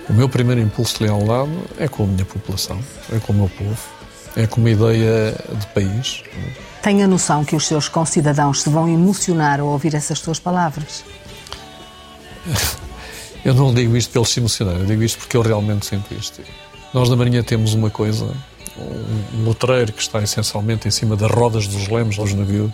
O 0.09 0.13
meu 0.13 0.29
primeiro 0.29 0.61
impulso 0.61 0.99
de 0.99 1.05
lealdade 1.05 1.51
é 1.77 1.89
com 1.89 2.05
a 2.05 2.07
minha 2.07 2.25
população, 2.25 2.79
é 3.13 3.19
com 3.19 3.33
o 3.33 3.37
meu 3.37 3.49
povo, 3.49 3.79
é 4.37 4.47
com 4.47 4.61
uma 4.61 4.71
ideia 4.71 5.35
de 5.59 5.67
país. 5.69 6.23
Tenha 6.81 7.09
noção 7.09 7.45
que 7.45 7.57
os 7.57 7.67
seus 7.67 7.89
concidadãos 7.89 8.63
se 8.63 8.71
vão 8.71 8.89
emocionar 8.89 9.59
ao 9.59 9.67
ouvir 9.67 9.97
essas 9.97 10.21
suas 10.21 10.39
palavras? 10.39 11.05
Eu 13.45 13.55
não 13.55 13.75
digo 13.75 13.97
isto 13.97 14.13
pelos 14.13 14.29
se 14.29 14.39
emocionar, 14.39 14.77
eu 14.77 14.85
digo 14.85 15.03
isto 15.03 15.19
porque 15.19 15.35
eu 15.35 15.41
realmente 15.41 15.87
sinto 15.87 16.13
isto. 16.13 16.43
Nós 16.93 17.09
na 17.09 17.17
Marinha 17.17 17.43
temos 17.43 17.73
uma 17.73 17.89
coisa, 17.89 18.31
um 19.33 19.49
letreiro 19.49 19.95
que 19.95 20.03
está 20.03 20.23
essencialmente 20.23 20.87
em 20.87 20.91
cima 20.91 21.17
das 21.17 21.31
rodas 21.31 21.67
dos 21.67 21.89
lemos 21.89 22.19
aos 22.19 22.35
navios 22.35 22.71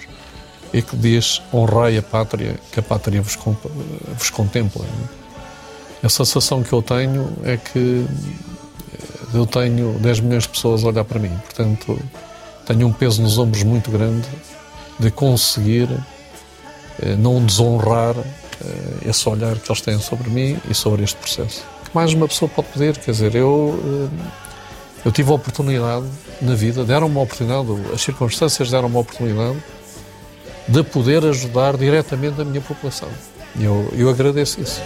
e 0.77 0.83
que 0.83 0.95
diz 0.95 1.41
honrai 1.51 1.97
a 1.97 2.03
pátria, 2.03 2.55
que 2.71 2.81
a 2.81 2.83
pátria 2.83 3.23
vos, 3.23 3.39
vos 4.15 4.29
contempla. 4.29 4.85
A 6.03 6.09
sensação 6.11 6.63
que 6.63 6.71
eu 6.71 6.83
tenho 6.83 7.33
é 7.45 7.57
que 7.57 8.07
eu 9.33 9.47
tenho 9.47 9.99
10 9.99 10.21
milhões 10.21 10.43
de 10.43 10.51
pessoas 10.51 10.85
a 10.85 10.89
olhar 10.89 11.05
para 11.05 11.19
mim. 11.19 11.33
Portanto, 11.45 11.99
tenho 12.67 12.87
um 12.89 12.93
peso 12.93 13.23
nos 13.23 13.39
ombros 13.39 13.63
muito 13.63 13.91
grande 13.91 14.29
de 15.01 15.11
conseguir 15.11 15.89
eh, 17.01 17.17
não 17.17 17.43
desonrar 17.43 18.15
eh, 18.19 19.09
esse 19.09 19.27
olhar 19.31 19.57
que 19.57 19.73
eles 19.73 19.81
têm 19.81 19.99
sobre 19.99 20.29
mim 20.29 20.59
e 20.69 20.75
sobre 20.75 21.05
este 21.05 21.17
processo. 21.17 21.65
Que 21.87 21.91
mais 21.95 22.13
uma 22.13 22.29
pessoa 22.29 22.51
pode 22.51 22.69
pedir? 22.69 22.99
Quer 22.99 23.13
dizer, 23.13 23.35
eu, 23.35 24.11
eh, 24.23 24.27
eu 25.07 25.11
tive 25.11 25.31
a 25.31 25.35
oportunidade 25.37 26.05
na 26.43 26.55
vida, 26.55 26.85
deram 26.85 27.07
uma 27.07 27.23
oportunidade, 27.23 27.67
as 27.95 28.03
circunstâncias 28.03 28.71
deram 28.71 28.89
uma 28.89 29.01
oportunidade 29.01 29.57
de 30.69 30.83
poder 30.83 31.25
ajudar 31.25 31.77
diretamente 31.77 32.41
a 32.41 32.45
minha 32.45 32.61
população. 32.61 33.09
Eu, 33.59 33.89
eu 33.97 34.09
agradeço 34.11 34.61
isso. 34.61 34.81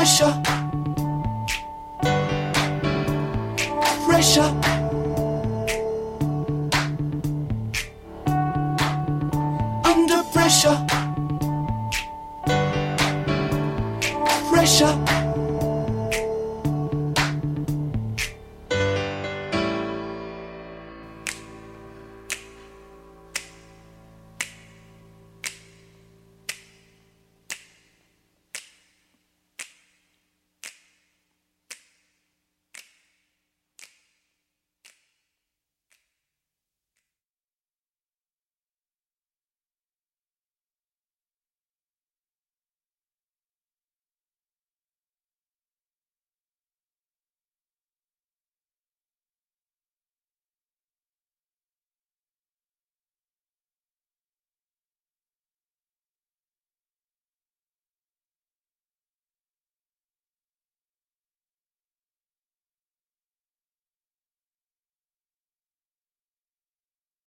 pressure. 0.00 0.32
Pressure. 4.06 4.69